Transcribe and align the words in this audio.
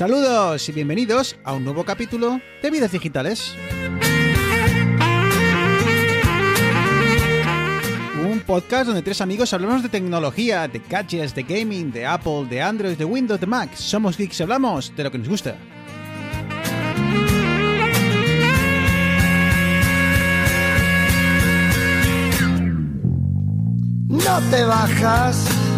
Saludos 0.00 0.66
y 0.66 0.72
bienvenidos 0.72 1.36
a 1.44 1.52
un 1.52 1.62
nuevo 1.62 1.84
capítulo 1.84 2.40
de 2.62 2.70
Vidas 2.70 2.90
Digitales. 2.90 3.54
Un 8.24 8.40
podcast 8.46 8.86
donde 8.86 9.02
tres 9.02 9.20
amigos 9.20 9.52
hablamos 9.52 9.82
de 9.82 9.90
tecnología, 9.90 10.66
de 10.68 10.78
gadgets, 10.88 11.34
de 11.34 11.42
gaming, 11.42 11.92
de 11.92 12.06
Apple, 12.06 12.46
de 12.48 12.62
Android, 12.62 12.96
de 12.96 13.04
Windows, 13.04 13.38
de 13.38 13.46
Mac. 13.46 13.74
Somos 13.74 14.16
geeks 14.16 14.40
y 14.40 14.42
hablamos 14.42 14.90
de 14.96 15.04
lo 15.04 15.10
que 15.10 15.18
nos 15.18 15.28
gusta. 15.28 15.54
No 24.08 24.40
te 24.50 24.64
bajas 24.64 25.69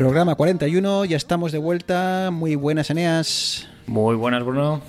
Programa 0.00 0.34
41, 0.34 1.04
ya 1.04 1.18
estamos 1.18 1.52
de 1.52 1.58
vuelta. 1.58 2.30
Muy 2.32 2.54
buenas, 2.54 2.88
Eneas. 2.88 3.68
Muy 3.86 4.16
buenas, 4.16 4.42
Bruno. 4.42 4.80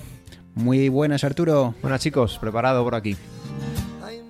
Muy 0.54 0.88
buenas, 0.88 1.22
Arturo. 1.22 1.74
Buenas, 1.82 2.00
chicos, 2.00 2.38
preparado 2.38 2.82
por 2.82 2.94
aquí. 2.94 3.14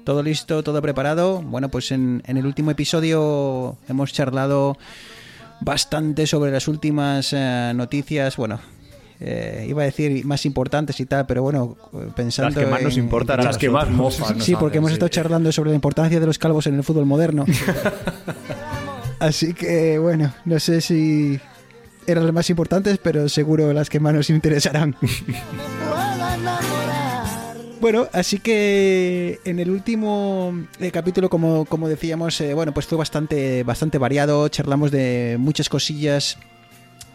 Todo 0.03 0.25
listo, 0.25 0.65
todo 0.65 0.83
preparado. 0.83 1.41
Bueno, 1.41 1.69
pues 1.69 1.93
en, 1.93 2.21
el 2.27 2.45
último 2.45 2.73
episodio 2.73 3.77
hemos 3.89 4.13
charlado 4.13 4.77
bastante 5.61 6.27
sobre 6.27 6.51
las 6.51 6.67
últimas 6.67 7.33
eh, 7.33 7.71
noticias. 7.77 8.37
Bueno, 8.37 8.59
eh, 9.21 9.67
iba 9.69 9.83
a 9.83 9.85
decir 9.85 10.25
más 10.25 10.45
importantes 10.47 10.99
y 10.99 11.07
tal, 11.07 11.27
pero 11.27 11.45
bueno, 11.45 11.77
pensando. 12.17 12.59
Las 12.59 12.65
que 12.65 12.69
más 12.73 12.83
nos 12.83 12.97
importan, 12.97 13.45
las 13.45 13.57
que 13.57 13.71
más 13.71 13.89
mofan. 13.89 14.41
Sí, 14.41 14.57
porque 14.57 14.79
hemos 14.79 14.91
estado 14.91 15.11
charlando 15.11 15.53
sobre 15.53 15.71
la 15.71 15.77
importancia 15.77 16.19
de 16.19 16.27
los 16.27 16.39
calvos 16.39 16.67
en 16.67 16.75
el 16.75 16.83
fútbol 16.83 17.07
moderno. 17.07 17.45
Así 19.23 19.55
que 19.55 19.99
bueno, 19.99 20.35
no 20.45 20.59
sé 20.59 20.81
si 20.81 21.39
eran 22.09 22.25
las 22.25 22.35
más 22.35 22.51
importantes, 22.51 22.99
pero 22.99 23.29
seguro 23.29 23.73
las 23.73 23.89
que 23.89 24.01
más 24.01 24.15
nos 24.15 24.31
interesarán. 24.31 24.97
Bueno, 27.81 28.07
así 28.13 28.39
que 28.39 29.41
en 29.45 29.59
el 29.59 29.69
último 29.69 30.55
eh, 30.79 30.93
capítulo, 30.93 31.29
como, 31.29 31.65
como 31.65 31.89
decíamos, 31.89 32.41
eh, 32.41 32.55
bueno, 32.55 32.73
pues 32.73 32.87
fue 32.87 32.97
bastante, 32.97 33.65
bastante 33.65 33.99
variado, 33.99 34.47
charlamos 34.47 34.93
de 34.93 35.35
muchas 35.41 35.69
cosillas 35.69 36.39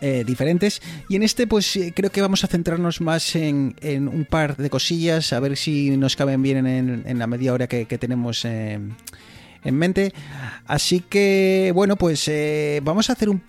eh, 0.02 0.26
diferentes. 0.28 0.82
Y 1.08 1.16
en 1.16 1.24
este, 1.24 1.48
pues 1.48 1.80
creo 1.96 2.12
que 2.12 2.20
vamos 2.20 2.44
a 2.44 2.48
centrarnos 2.48 3.00
más 3.00 3.34
en, 3.38 3.76
un 4.12 4.26
par 4.30 4.58
de 4.58 4.70
cosillas, 4.70 5.32
a 5.32 5.40
ver 5.40 5.56
si 5.56 5.96
nos 5.96 6.18
caben 6.18 6.42
bien 6.42 6.68
en, 6.68 7.18
la 7.18 7.28
media 7.28 7.54
hora 7.54 7.68
que, 7.68 7.86
que 7.86 7.98
tenemos 7.98 8.46
en 9.68 9.76
mente. 9.76 10.14
Así 10.66 11.02
que, 11.02 11.72
bueno, 11.76 11.98
pues 11.98 12.28
eh, 12.28 12.82
vamos 12.84 13.10
a 13.10 13.14
hacer 13.14 13.30
un 13.30 13.42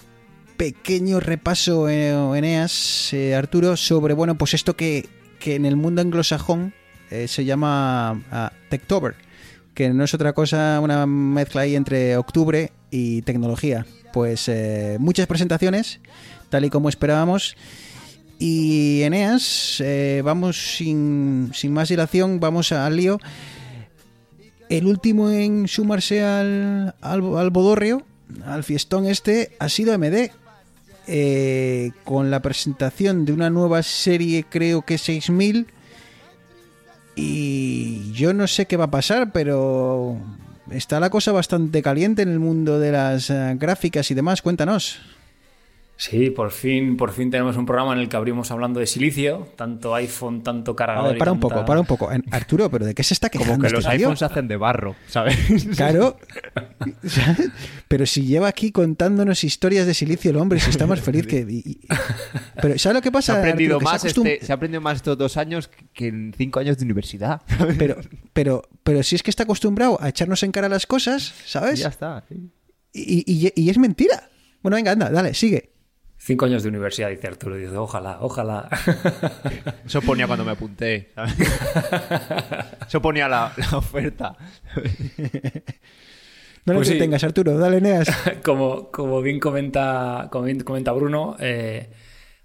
pequeño 0.56 1.20
repaso, 1.20 1.88
eh, 1.88 2.10
Eneas, 2.36 3.12
eh, 3.12 3.34
Arturo, 3.34 3.76
sobre, 3.76 4.14
bueno, 4.14 4.36
pues 4.36 4.54
esto 4.54 4.76
que, 4.76 5.08
en 5.40 5.64
el 5.64 5.76
mundo 5.76 6.02
anglosajón 6.02 6.74
se 7.08 7.46
llama 7.46 8.20
uh, 8.30 8.68
Techtober, 8.68 9.14
que 9.72 9.88
no 9.88 10.04
es 10.04 10.12
otra 10.12 10.34
cosa, 10.34 10.78
una 10.82 11.06
mezcla 11.06 11.62
ahí 11.62 11.74
entre 11.74 12.18
octubre 12.18 12.70
y 12.90 13.22
tecnología. 13.22 13.86
Pues 14.12 14.50
muchas 14.98 15.26
presentaciones, 15.26 16.00
tal 16.50 16.66
y 16.66 16.70
como 16.70 16.90
esperábamos. 16.90 17.56
Y 18.38 19.00
Eneas, 19.04 19.82
vamos 20.22 20.76
sin, 20.76 21.50
sin 21.54 21.72
más 21.72 21.88
dilación, 21.88 22.40
vamos 22.40 22.72
al 22.72 22.94
lío. 22.94 23.18
El 24.68 24.86
último 24.86 25.30
en 25.30 25.66
sumarse 25.66 26.22
al, 26.22 26.94
al, 27.00 27.50
bodorrio, 27.50 28.02
al 28.44 28.64
fiestón 28.64 29.06
este, 29.06 29.52
ha 29.58 29.68
sido 29.68 29.96
MD. 29.98 30.30
Eh, 31.10 31.92
con 32.04 32.30
la 32.30 32.42
presentación 32.42 33.24
de 33.24 33.32
una 33.32 33.48
nueva 33.48 33.82
serie, 33.82 34.44
creo 34.48 34.82
que 34.82 34.98
6000. 34.98 35.66
Y 37.16 38.12
yo 38.12 38.34
no 38.34 38.46
sé 38.46 38.66
qué 38.66 38.76
va 38.76 38.84
a 38.84 38.90
pasar, 38.90 39.32
pero 39.32 40.18
está 40.70 41.00
la 41.00 41.08
cosa 41.08 41.32
bastante 41.32 41.82
caliente 41.82 42.22
en 42.22 42.28
el 42.28 42.38
mundo 42.38 42.78
de 42.78 42.92
las 42.92 43.30
eh, 43.30 43.56
gráficas 43.58 44.10
y 44.10 44.14
demás. 44.14 44.42
Cuéntanos. 44.42 44.98
Sí, 46.00 46.30
por 46.30 46.52
fin, 46.52 46.96
por 46.96 47.10
fin 47.10 47.28
tenemos 47.28 47.56
un 47.56 47.66
programa 47.66 47.92
en 47.92 47.98
el 47.98 48.08
que 48.08 48.16
abrimos 48.16 48.52
hablando 48.52 48.78
de 48.78 48.86
silicio, 48.86 49.48
tanto 49.56 49.96
iPhone, 49.96 50.44
tanto 50.44 50.76
cargador. 50.76 51.18
para 51.18 51.32
un 51.32 51.40
poco, 51.40 51.64
para 51.64 51.80
un 51.80 51.86
poco. 51.86 52.08
Arturo, 52.30 52.70
pero 52.70 52.86
¿de 52.86 52.94
qué 52.94 53.02
se 53.02 53.14
está 53.14 53.28
quejando? 53.28 53.54
Como 53.54 53.62
que 53.62 53.66
este 53.66 53.76
los 53.78 53.86
iPhones 53.86 54.20
se 54.20 54.24
hacen 54.24 54.46
de 54.46 54.56
barro, 54.56 54.94
¿sabes? 55.08 55.36
Claro. 55.76 56.16
Pero 57.88 58.06
si 58.06 58.26
lleva 58.26 58.46
aquí 58.46 58.70
contándonos 58.70 59.42
historias 59.42 59.86
de 59.86 59.94
silicio 59.94 60.30
el 60.30 60.36
hombre, 60.36 60.60
si 60.60 60.70
está 60.70 60.86
más 60.86 61.00
feliz 61.00 61.26
que. 61.26 61.44
Pero 62.62 62.78
¿sabes 62.78 62.94
lo 62.94 63.02
que 63.02 63.10
pasa? 63.10 63.32
Se 63.32 63.38
ha 63.38 63.40
aprendido 63.40 63.80
más, 63.80 64.04
este, 64.04 64.38
se 64.40 64.52
ha 64.52 64.54
aprendido 64.54 64.80
más 64.80 64.96
estos 64.96 65.18
dos 65.18 65.36
años 65.36 65.68
que 65.94 66.06
en 66.06 66.32
cinco 66.36 66.60
años 66.60 66.78
de 66.78 66.84
universidad. 66.84 67.42
Pero, 67.78 67.96
pero, 68.32 68.62
pero 68.84 69.02
si 69.02 69.16
es 69.16 69.22
que 69.22 69.30
está 69.30 69.42
acostumbrado 69.42 69.98
a 70.00 70.08
echarnos 70.08 70.42
en 70.44 70.52
cara 70.52 70.68
las 70.68 70.86
cosas, 70.86 71.34
¿sabes? 71.44 71.80
ya 71.80 71.88
está. 71.88 72.24
Y, 72.92 73.24
y, 73.26 73.52
y 73.54 73.70
es 73.70 73.78
mentira. 73.78 74.30
Bueno, 74.62 74.76
venga, 74.76 74.92
anda, 74.92 75.10
dale, 75.10 75.34
sigue. 75.34 75.77
Cinco 76.28 76.44
años 76.44 76.62
de 76.62 76.68
universidad, 76.68 77.08
dice 77.08 77.26
Arturo. 77.26 77.56
Dice, 77.56 77.74
ojalá, 77.74 78.18
ojalá. 78.20 78.68
Eso 79.86 80.02
ponía 80.02 80.26
cuando 80.26 80.44
me 80.44 80.50
apunté. 80.50 81.08
Eso 82.86 83.00
ponía 83.00 83.26
la, 83.28 83.50
oferta. 83.72 84.36
No 86.66 86.74
lo 86.74 86.80
pues 86.80 86.98
tengas, 86.98 87.24
Arturo. 87.24 87.56
Dale, 87.56 87.80
Neas. 87.80 88.10
como, 88.44 88.90
como, 88.90 89.22
bien 89.22 89.40
comenta, 89.40 90.28
como 90.30 90.44
bien 90.44 90.60
comenta 90.60 90.92
Bruno, 90.92 91.34
eh, 91.40 91.88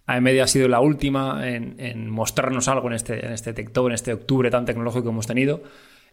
AMD 0.05 0.39
ha 0.39 0.47
sido 0.47 0.69
la 0.69 0.79
última 0.79 1.45
en, 1.45 2.09
mostrarnos 2.09 2.69
algo 2.69 2.87
en 2.87 2.93
este, 2.93 3.25
en 3.25 3.33
este 3.33 3.49
en 3.49 3.91
este 3.91 4.13
octubre 4.13 4.49
tan 4.49 4.63
tecnológico 4.63 5.03
que 5.03 5.09
hemos 5.09 5.27
tenido. 5.27 5.61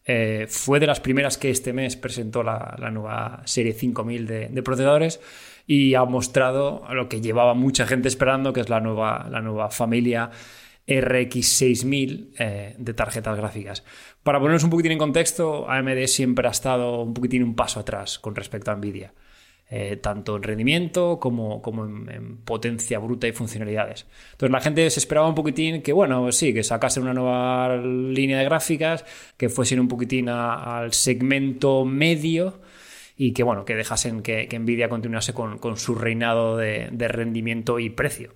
Eh, 0.05 0.47
fue 0.49 0.81
de 0.81 0.89
las 0.89 0.99
primeras 0.99 1.39
que 1.39 1.51
este 1.51 1.73
mes 1.73 1.95
presentó 1.95 2.43
la, 2.43 2.77
nueva 2.91 3.43
serie 3.45 3.75
5000 3.75 4.27
de, 4.27 4.49
de 4.49 4.63
procesadores 4.65 5.21
y 5.71 5.95
ha 5.95 6.05
mostrado 6.05 6.83
lo 6.91 7.09
que 7.09 7.21
llevaba 7.21 7.55
mucha 7.55 7.87
gente 7.87 8.09
esperando, 8.09 8.53
que 8.53 8.59
es 8.59 8.69
la 8.69 8.81
nueva, 8.81 9.29
la 9.31 9.41
nueva 9.41 9.71
familia 9.71 10.33
RX 10.89 11.47
6000 11.47 12.35
eh, 12.37 12.75
de 12.77 12.93
tarjetas 12.93 13.37
gráficas. 13.37 13.85
Para 14.25 14.41
ponernos 14.41 14.65
un 14.65 14.71
poquitín 14.71 14.91
en 14.91 14.99
contexto, 14.99 15.71
AMD 15.71 16.07
siempre 16.07 16.49
ha 16.49 16.51
estado 16.51 17.03
un 17.03 17.15
poquitín 17.15 17.45
un 17.45 17.55
paso 17.55 17.79
atrás 17.79 18.19
con 18.19 18.35
respecto 18.35 18.73
a 18.73 18.75
Nvidia. 18.75 19.15
Eh, 19.71 19.99
tanto 19.99 20.35
en 20.35 20.43
rendimiento 20.43 21.21
como, 21.21 21.63
como 21.63 21.85
en, 21.85 22.39
potencia 22.39 22.99
bruta 22.99 23.29
y 23.29 23.33
funcionalidades. 23.33 24.09
Entonces 24.33 24.51
la 24.51 24.61
gente 24.61 24.91
se 24.91 24.99
esperaba 24.99 25.29
un 25.29 25.37
poquitín 25.37 25.83
que, 25.83 25.93
bueno, 25.93 26.33
sí, 26.33 26.53
que 26.53 26.65
sacasen 26.65 27.05
una 27.05 27.15
nueva 27.15 27.77
línea 27.77 28.39
de 28.39 28.45
gráficas, 28.45 29.05
que 29.37 29.49
fuesen 29.49 29.79
un 29.79 29.87
poquitín 29.87 30.29
al 30.29 30.93
segmento 30.93 31.85
medio 31.85 32.59
y 33.23 33.35
que 33.35 33.43
bueno, 33.43 33.67
que 33.67 33.75
dejasen 33.77 34.23
que, 34.23 34.49
Nvidia 34.59 34.89
continuase 34.89 35.35
con, 35.35 35.77
su 35.77 35.95
reinado 35.95 36.57
de, 36.57 36.89
rendimiento 37.07 37.79
y 37.79 37.91
precio. 37.91 38.33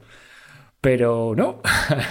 Pero 0.82 1.32
no, 1.34 1.62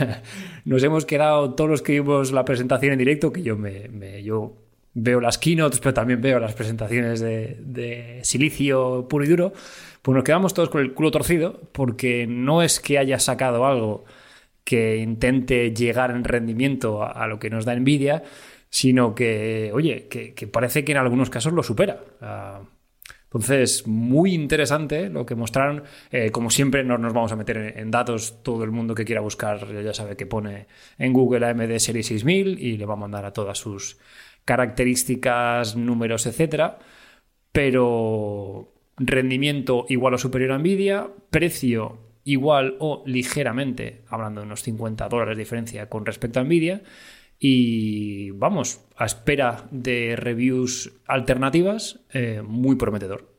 nos 0.65 0.81
hemos 0.81 1.05
quedado 1.05 1.53
todos 1.53 1.69
los 1.69 1.81
que 1.83 1.93
vimos 1.93 2.31
la 2.31 2.45
presentación 2.45 2.93
en 2.93 2.97
directo, 2.97 3.31
que 3.31 3.43
yo 3.43 3.57
me, 3.57 4.23
yo 4.23 4.57
veo 4.95 5.21
las 5.21 5.37
keynotes, 5.37 5.81
pero 5.81 5.93
también 5.93 6.19
veo 6.19 6.39
las 6.39 6.55
presentaciones 6.55 7.19
de, 7.19 8.21
silicio 8.23 9.07
puro 9.07 9.23
y 9.23 9.27
duro, 9.27 9.53
pues 10.01 10.15
nos 10.15 10.23
quedamos 10.23 10.55
todos 10.55 10.69
con 10.69 10.81
el 10.81 10.95
culo 10.95 11.11
torcido, 11.11 11.61
porque 11.73 12.25
no 12.25 12.63
es 12.63 12.79
que 12.79 12.97
haya 12.97 13.19
sacado 13.19 13.67
algo 13.67 14.03
que 14.63 14.97
intente 14.97 15.75
llegar 15.75 16.09
en 16.09 16.23
rendimiento 16.23 17.03
a, 17.03 17.11
a 17.11 17.27
lo 17.27 17.37
que 17.37 17.51
nos 17.51 17.65
da 17.65 17.75
Nvidia, 17.75 18.23
sino 18.73 19.13
que, 19.13 19.69
oye, 19.71 20.07
que, 20.07 20.47
parece 20.47 20.83
que 20.83 20.93
en 20.93 20.97
algunos 20.97 21.29
casos 21.29 21.53
lo 21.53 21.61
supera. 21.61 22.03
Ah, 22.21 22.61
entonces, 23.25 23.85
muy 23.85 24.33
interesante 24.33 25.11
lo 25.11 25.27
que 25.27 25.35
mostraron. 25.35 25.83
Eh, 26.09 26.31
como 26.31 26.49
siempre, 26.49 26.83
no 26.83 26.97
nos 26.97 27.13
vamos 27.13 27.31
a 27.31 27.35
meter 27.35 27.75
en, 27.77 27.91
datos. 27.91 28.41
Todo 28.41 28.63
el 28.63 28.71
mundo 28.71 28.95
que 28.95 29.05
quiera 29.05 29.21
buscar 29.21 29.71
ya 29.83 29.93
sabe 29.93 30.15
que 30.15 30.25
pone 30.25 30.65
en 30.97 31.13
Google 31.13 31.45
AMD 31.45 31.77
Serie 31.77 32.01
6000 32.01 32.59
y 32.59 32.77
le 32.77 32.85
va 32.87 32.93
a 32.93 32.97
mandar 32.97 33.25
a 33.25 33.31
todas 33.31 33.59
sus 33.59 33.99
características, 34.43 35.75
números, 35.75 36.25
etcétera. 36.25 36.79
Pero 37.51 38.73
rendimiento 38.97 39.85
igual 39.87 40.15
o 40.15 40.17
superior 40.17 40.51
a 40.51 40.57
Nvidia, 40.57 41.09
precio 41.29 41.99
igual 42.23 42.75
o 42.79 43.03
ligeramente, 43.05 44.01
hablando 44.07 44.41
de 44.41 44.47
unos 44.47 44.63
50 44.63 45.07
dólares 45.09 45.37
de 45.37 45.43
diferencia 45.43 45.89
con 45.89 46.07
respecto 46.07 46.39
a 46.39 46.43
Nvidia 46.43 46.81
y 47.45 48.31
vamos, 48.31 48.79
a 48.95 49.03
espera 49.03 49.67
de 49.69 50.15
reviews 50.15 50.93
alternativas, 51.05 51.99
eh, 52.13 52.41
muy 52.41 52.77
prometedor. 52.77 53.35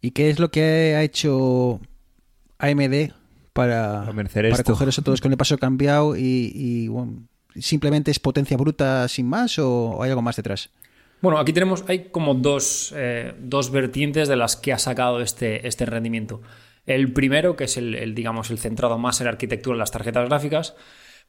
¿Y 0.00 0.12
qué 0.12 0.30
es 0.30 0.38
lo 0.38 0.52
que 0.52 0.94
ha 0.94 1.02
hecho 1.02 1.80
AMD 2.58 3.10
para, 3.52 4.04
para 4.04 4.62
coger 4.62 4.90
eso 4.90 5.02
todos 5.02 5.20
con 5.20 5.32
el 5.32 5.36
paso 5.36 5.58
cambiado 5.58 6.16
y, 6.16 6.88
simplemente 7.56 8.12
es 8.12 8.20
potencia 8.20 8.56
bruta 8.56 9.08
sin 9.08 9.26
más 9.26 9.58
o, 9.58 10.00
hay 10.04 10.10
algo 10.10 10.22
más 10.22 10.36
detrás? 10.36 10.70
Bueno, 11.20 11.38
aquí 11.38 11.52
tenemos, 11.52 11.82
hay 11.88 12.10
como 12.10 12.34
dos, 12.34 12.94
eh, 12.96 13.34
dos 13.40 13.72
vertientes 13.72 14.28
de 14.28 14.36
las 14.36 14.54
que 14.54 14.72
ha 14.72 14.78
sacado 14.78 15.20
este, 15.20 15.66
este 15.66 15.84
rendimiento. 15.84 16.42
El 16.86 17.12
primero, 17.12 17.56
que 17.56 17.64
es 17.64 17.76
el, 17.76 18.14
digamos, 18.14 18.52
el 18.52 18.60
centrado 18.60 18.98
más 18.98 19.20
en 19.20 19.24
la 19.24 19.32
arquitectura 19.32 19.74
de 19.74 19.80
las 19.80 19.90
tarjetas 19.90 20.28
gráficas, 20.28 20.76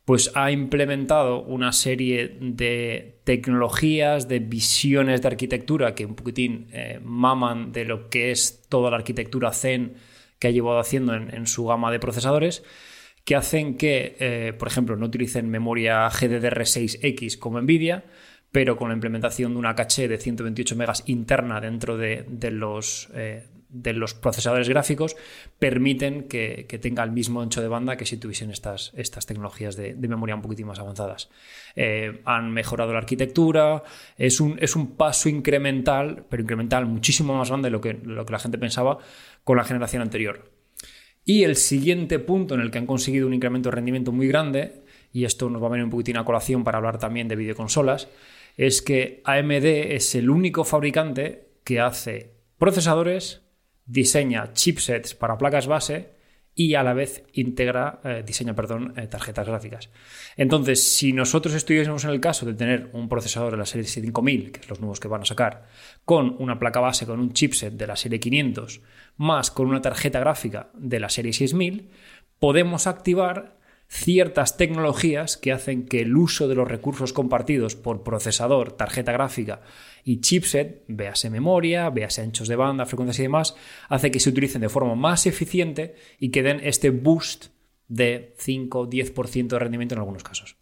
pues 0.05 0.31
ha 0.35 0.51
implementado 0.51 1.43
una 1.43 1.71
serie 1.71 2.37
de 2.41 3.21
tecnologías, 3.23 4.27
de 4.27 4.39
visiones 4.39 5.21
de 5.21 5.27
arquitectura 5.27 5.93
que 5.93 6.05
un 6.05 6.15
poquitín 6.15 6.67
eh, 6.71 6.99
maman 7.03 7.71
de 7.71 7.85
lo 7.85 8.09
que 8.09 8.31
es 8.31 8.63
toda 8.67 8.89
la 8.89 8.97
arquitectura 8.97 9.51
Zen 9.51 9.95
que 10.39 10.47
ha 10.47 10.51
llevado 10.51 10.79
haciendo 10.79 11.13
en, 11.13 11.45
su 11.45 11.65
gama 11.67 11.91
de 11.91 11.99
procesadores, 11.99 12.63
que 13.25 13.35
hacen 13.35 13.77
que, 13.77 14.15
eh, 14.19 14.53
por 14.57 14.67
ejemplo, 14.67 14.95
no 14.95 15.05
utilicen 15.05 15.47
memoria 15.47 16.09
GDDR6X 16.09 17.37
como 17.37 17.61
NVIDIA, 17.61 18.05
pero 18.51 18.75
con 18.75 18.89
la 18.89 18.95
implementación 18.95 19.53
de 19.53 19.59
una 19.59 19.75
caché 19.75 20.07
de 20.07 20.17
128 20.17 20.75
megas 20.75 21.03
interna 21.05 21.61
dentro 21.61 21.95
de, 21.95 22.25
los, 22.49 23.09
eh, 23.13 23.47
de 23.71 23.93
los 23.93 24.13
procesadores 24.13 24.67
gráficos, 24.67 25.15
permiten 25.57 26.27
que, 26.27 26.65
tenga 26.81 27.03
el 27.03 27.11
mismo 27.11 27.41
ancho 27.41 27.61
de 27.61 27.67
banda 27.67 27.95
que 27.95 28.05
si 28.05 28.17
tuviesen 28.17 28.51
estas, 28.51 28.91
estas 28.95 29.25
tecnologías 29.25 29.75
de, 29.75 29.95
memoria 29.95 30.35
un 30.35 30.41
poquitín 30.41 30.67
más 30.67 30.79
avanzadas. 30.79 31.29
Eh, 31.75 32.21
han 32.25 32.51
mejorado 32.51 32.91
la 32.91 32.99
arquitectura, 32.99 33.83
es 34.17 34.41
un, 34.41 34.57
es 34.59 34.75
un 34.75 34.95
paso 34.95 35.29
incremental, 35.29 36.25
pero 36.29 36.43
incremental 36.43 36.85
muchísimo 36.85 37.33
más 37.33 37.49
grande 37.49 37.67
de 37.67 37.71
lo 37.71 37.81
que, 37.81 37.93
lo 37.93 38.25
que 38.25 38.33
la 38.33 38.39
gente 38.39 38.57
pensaba 38.57 38.97
con 39.43 39.57
la 39.57 39.63
generación 39.63 40.01
anterior. 40.01 40.51
Y 41.23 41.43
el 41.43 41.55
siguiente 41.55 42.19
punto 42.19 42.55
en 42.55 42.61
el 42.61 42.71
que 42.71 42.79
han 42.79 42.85
conseguido 42.85 43.27
un 43.27 43.33
incremento 43.33 43.69
de 43.69 43.75
rendimiento 43.75 44.11
muy 44.11 44.27
grande, 44.27 44.83
y 45.13 45.25
esto 45.25 45.49
nos 45.49 45.61
va 45.61 45.67
a 45.67 45.71
venir 45.71 45.85
un 45.85 45.91
poquitín 45.91 46.17
a 46.17 46.25
colación 46.25 46.63
para 46.63 46.77
hablar 46.77 46.97
también 46.99 47.27
de 47.27 47.35
videoconsolas, 47.35 48.09
es 48.57 48.81
que 48.81 49.21
AMD 49.23 49.65
es 49.65 50.15
el 50.15 50.29
único 50.29 50.63
fabricante 50.63 51.47
que 51.63 51.79
hace 51.79 52.33
procesadores, 52.57 53.41
diseña 53.85 54.53
chipsets 54.53 55.15
para 55.15 55.37
placas 55.37 55.67
base 55.67 56.21
y 56.53 56.75
a 56.75 56.83
la 56.83 56.93
vez 56.93 57.23
integra, 57.33 58.01
eh, 58.03 58.23
diseña, 58.25 58.53
perdón, 58.53 58.93
eh, 58.97 59.07
tarjetas 59.07 59.47
gráficas. 59.47 59.89
Entonces, 60.35 60.83
si 60.83 61.13
nosotros 61.13 61.55
estuviésemos 61.55 62.03
en 62.03 62.09
el 62.09 62.19
caso 62.19 62.45
de 62.45 62.53
tener 62.53 62.89
un 62.93 63.07
procesador 63.07 63.51
de 63.51 63.57
la 63.57 63.65
serie 63.65 63.87
5000, 63.87 64.51
que 64.51 64.59
es 64.59 64.69
los 64.69 64.79
nuevos 64.79 64.99
que 64.99 65.07
van 65.07 65.21
a 65.21 65.25
sacar, 65.25 65.67
con 66.03 66.35
una 66.39 66.59
placa 66.59 66.81
base, 66.81 67.05
con 67.05 67.19
un 67.19 67.33
chipset 67.33 67.73
de 67.73 67.87
la 67.87 67.95
serie 67.95 68.19
500, 68.19 68.81
más 69.17 69.49
con 69.49 69.67
una 69.67 69.81
tarjeta 69.81 70.19
gráfica 70.19 70.69
de 70.73 70.99
la 70.99 71.09
serie 71.09 71.31
6000, 71.31 71.89
podemos 72.39 72.85
activar 72.85 73.60
ciertas 73.91 74.55
tecnologías 74.55 75.35
que 75.35 75.51
hacen 75.51 75.85
que 75.85 76.01
el 76.01 76.15
uso 76.15 76.47
de 76.47 76.55
los 76.55 76.67
recursos 76.67 77.11
compartidos 77.11 77.75
por 77.75 78.03
procesador, 78.03 78.71
tarjeta 78.71 79.11
gráfica 79.11 79.61
y 80.05 80.21
chipset, 80.21 80.85
véase 80.87 81.29
memoria, 81.29 81.89
véase 81.89 82.21
anchos 82.21 82.47
de 82.47 82.55
banda, 82.55 82.85
frecuencias 82.85 83.19
y 83.19 83.23
demás, 83.23 83.55
hace 83.89 84.09
que 84.09 84.21
se 84.21 84.29
utilicen 84.29 84.61
de 84.61 84.69
forma 84.69 84.95
más 84.95 85.25
eficiente 85.27 85.95
y 86.19 86.29
que 86.29 86.41
den 86.41 86.61
este 86.63 86.89
boost 86.89 87.47
de 87.89 88.33
5-10% 88.39 89.47
de 89.49 89.59
rendimiento 89.59 89.95
en 89.95 89.99
algunos 89.99 90.23
casos. 90.23 90.55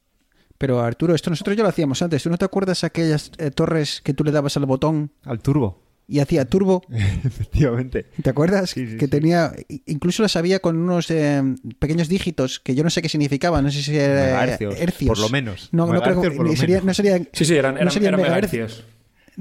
Pero 0.57 0.81
Arturo, 0.81 1.13
esto 1.13 1.29
nosotros 1.29 1.55
ya 1.55 1.61
lo 1.63 1.69
hacíamos 1.69 2.01
antes. 2.01 2.23
¿Tú 2.23 2.31
no 2.31 2.37
te 2.37 2.45
acuerdas 2.45 2.83
aquellas 2.83 3.31
eh, 3.37 3.51
torres 3.51 4.01
que 4.01 4.15
tú 4.15 4.23
le 4.23 4.31
dabas 4.31 4.57
al 4.57 4.65
botón? 4.65 5.11
Al 5.23 5.39
turbo 5.39 5.88
y 6.09 6.19
hacía 6.19 6.45
turbo. 6.45 6.81
Efectivamente. 7.23 8.07
¿Te 8.21 8.29
acuerdas? 8.29 8.73
que 8.73 9.07
tenía, 9.07 9.53
incluso 9.85 10.23
las 10.23 10.35
había 10.35 10.59
con 10.59 10.77
unos 10.77 11.11
eh, 11.11 11.41
pequeños 11.77 12.09
dígitos 12.09 12.59
que 12.59 12.73
yo 12.73 12.83
no 12.83 12.89
sé 12.89 13.01
qué 13.01 13.09
significaban, 13.09 13.63
no 13.63 13.71
sé 13.71 13.83
si 13.83 13.95
era 13.95 14.43
hercios, 14.43 14.75
Por 15.07 15.19
lo 15.19 15.29
menos. 15.29 15.69
No, 15.71 15.85
no 15.91 16.01
creo 16.01 16.21
que 16.21 16.57
sería, 16.57 16.81
no 16.81 16.93
serían. 16.93 17.29
Sí, 17.31 17.45
sí, 17.45 17.55
eran, 17.55 17.77
eran, 17.77 18.03
eran 18.03 18.21
megahercios. 18.21 18.83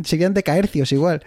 Serían 0.04 0.34
decahercios 0.34 0.92
igual. 0.92 1.22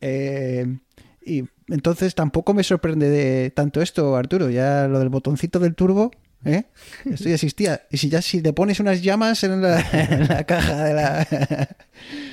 Eh, 0.00 0.78
y 1.26 1.44
entonces 1.68 2.14
tampoco 2.14 2.54
me 2.54 2.62
sorprende 2.62 3.08
de 3.08 3.50
tanto 3.50 3.82
esto, 3.82 4.16
Arturo. 4.16 4.48
Ya 4.50 4.86
lo 4.86 5.00
del 5.00 5.08
botoncito 5.08 5.58
del 5.58 5.74
turbo. 5.74 6.12
¿Eh? 6.44 6.64
Esto 7.04 7.28
ya 7.28 7.34
existía. 7.34 7.82
Y 7.90 7.96
si 7.96 8.08
ya 8.08 8.20
si 8.20 8.40
le 8.40 8.52
pones 8.52 8.80
unas 8.80 9.02
llamas 9.02 9.42
en 9.44 9.62
la, 9.62 9.80
en 9.92 10.28
la 10.28 10.44
caja 10.44 10.84
de 10.84 10.94
la. 10.94 11.68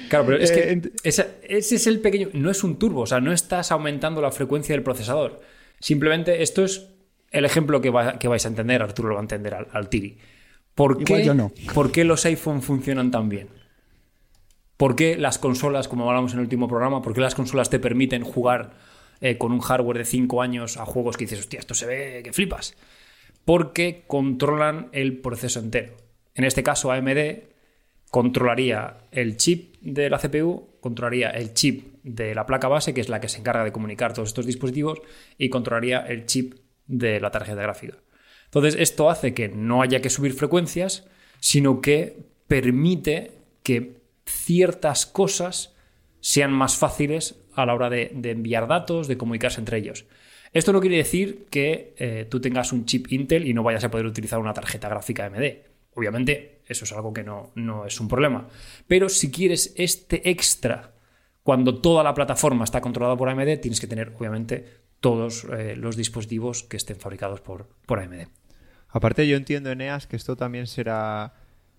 Claro, 0.10 0.26
pero 0.26 0.38
es 0.38 0.52
que 0.52 0.72
eh, 0.74 0.82
ese, 1.04 1.28
es 1.48 1.88
el 1.88 2.02
pequeño. 2.02 2.30
No 2.34 2.52
es 2.52 2.64
un 2.64 2.78
turbo, 2.78 3.02
o 3.02 3.06
sea, 3.06 3.22
no 3.22 3.32
estás 3.32 3.72
aumentando 3.72 4.22
la 4.22 4.32
frecuencia 4.32 4.76
del 4.76 4.84
procesador. 4.84 5.42
Simplemente 5.80 6.44
esto 6.44 6.66
es 6.66 6.88
el 7.32 7.46
ejemplo 7.46 7.80
que, 7.80 7.94
que 8.20 8.28
vais 8.28 8.46
a 8.46 8.50
entender, 8.50 8.82
Arturo 8.82 9.10
lo 9.10 9.16
va 9.16 9.22
a 9.22 9.24
entender 9.24 9.56
al, 9.72 9.90
Tiri. 9.90 10.18
¿Por 10.76 11.04
qué, 11.04 11.24
yo 11.24 11.34
no. 11.34 11.52
¿Por 11.74 11.92
qué 11.92 12.04
los 12.04 12.26
iPhone 12.26 12.62
funcionan 12.62 13.12
tan 13.12 13.30
bien? 13.30 13.48
¿Por 14.76 14.96
qué 14.96 15.16
las 15.16 15.38
consolas, 15.38 15.88
como 15.88 16.10
hablamos 16.10 16.34
en 16.34 16.40
el 16.40 16.44
último 16.44 16.68
programa, 16.68 17.02
por 17.02 17.14
qué 17.14 17.22
las 17.22 17.36
consolas 17.36 17.70
te 17.70 17.80
permiten 17.80 18.24
jugar 18.24 18.74
eh, 19.22 19.38
con 19.38 19.52
un 19.52 19.60
hardware 19.60 20.00
de 20.00 20.06
5 20.06 20.42
años 20.42 20.78
a 20.78 20.86
juegos 20.86 21.18
que 21.18 21.26
dices, 21.26 21.40
hostia, 21.40 21.60
esto 21.60 21.74
se 21.74 21.86
ve 21.86 22.22
que 22.24 22.34
flipas? 22.34 22.76
Porque 23.46 24.04
controlan 24.08 24.90
el 24.92 25.18
proceso 25.20 25.60
entero. 25.60 25.96
En 26.36 26.44
este 26.44 26.64
caso, 26.64 26.92
AMD 26.92 27.44
controlaría 28.10 28.98
el 29.12 29.38
chip 29.38 29.76
de 29.82 30.10
la 30.10 30.20
CPU, 30.20 30.78
controlaría 30.80 31.30
el 31.30 31.54
chip 31.54 31.96
de 32.04 32.36
la 32.36 32.46
placa 32.46 32.68
base, 32.68 32.94
que 32.94 33.02
es 33.02 33.10
la 33.10 33.20
que 33.22 33.30
se 33.30 33.40
encarga 33.40 33.64
de 33.64 33.72
comunicar 33.72 34.14
todos 34.14 34.30
estos 34.30 34.46
dispositivos, 34.46 35.02
y 35.38 35.50
controlaría 35.50 36.00
el 36.00 36.26
chip 36.26 36.56
de 36.88 37.20
la 37.20 37.32
tarjeta 37.32 37.62
gráfica. 37.62 37.98
Entonces, 38.46 38.76
esto 38.78 39.10
hace 39.10 39.34
que 39.34 39.48
no 39.50 39.82
haya 39.82 40.02
que 40.02 40.10
subir 40.10 40.34
frecuencias, 40.34 41.08
sino 41.40 41.80
que 41.80 42.18
permite 42.48 43.32
que 43.64 44.02
ciertas 44.26 45.06
cosas 45.06 45.74
sean 46.20 46.52
más 46.52 46.76
fáciles 46.76 47.36
a 47.56 47.66
la 47.66 47.74
hora 47.74 47.90
de, 47.90 48.12
enviar 48.24 48.68
datos, 48.68 49.08
de 49.08 49.18
comunicarse 49.18 49.60
entre 49.60 49.78
ellos. 49.78 50.06
Esto 50.54 50.74
no 50.74 50.82
quiere 50.82 50.98
decir 50.98 51.48
que 51.50 51.94
eh, 51.98 52.28
tú 52.30 52.42
tengas 52.42 52.74
un 52.74 52.86
chip 52.86 53.12
Intel 53.12 53.48
y 53.48 53.54
no 53.54 53.64
vayas 53.64 53.86
a 53.86 53.92
poder 53.92 54.06
utilizar 54.06 54.40
una 54.40 54.54
tarjeta 54.54 54.90
gráfica 54.90 55.26
AMD. 55.26 55.44
Obviamente, 55.94 56.62
eso 56.66 56.84
es 56.84 56.92
algo 56.92 57.14
que 57.14 57.24
no, 57.24 57.52
no 57.56 57.86
es 57.86 58.00
un 58.02 58.10
problema. 58.10 58.48
Pero 58.88 59.08
si 59.08 59.32
quieres 59.32 59.74
este 59.78 60.30
extra, 60.30 60.92
cuando 61.44 61.80
toda 61.80 62.04
la 62.04 62.14
plataforma 62.14 62.66
está 62.66 62.82
controlada 62.82 63.16
por 63.16 63.30
AMD, 63.30 63.60
tienes 63.62 63.80
que 63.80 63.88
tener, 63.88 64.14
obviamente, 64.18 64.82
todos 65.00 65.46
eh, 65.46 65.76
los 65.78 65.96
dispositivos 65.96 66.64
que 66.64 66.78
estén 66.78 66.98
fabricados 66.98 67.40
por, 67.40 67.70
por 67.86 68.00
AMD. 68.00 68.28
Aparte, 68.90 69.28
yo 69.28 69.38
entiendo, 69.38 69.72
Eneas, 69.72 70.06
que 70.06 70.18
esto 70.18 70.36
también 70.36 70.68
será, 70.68 71.34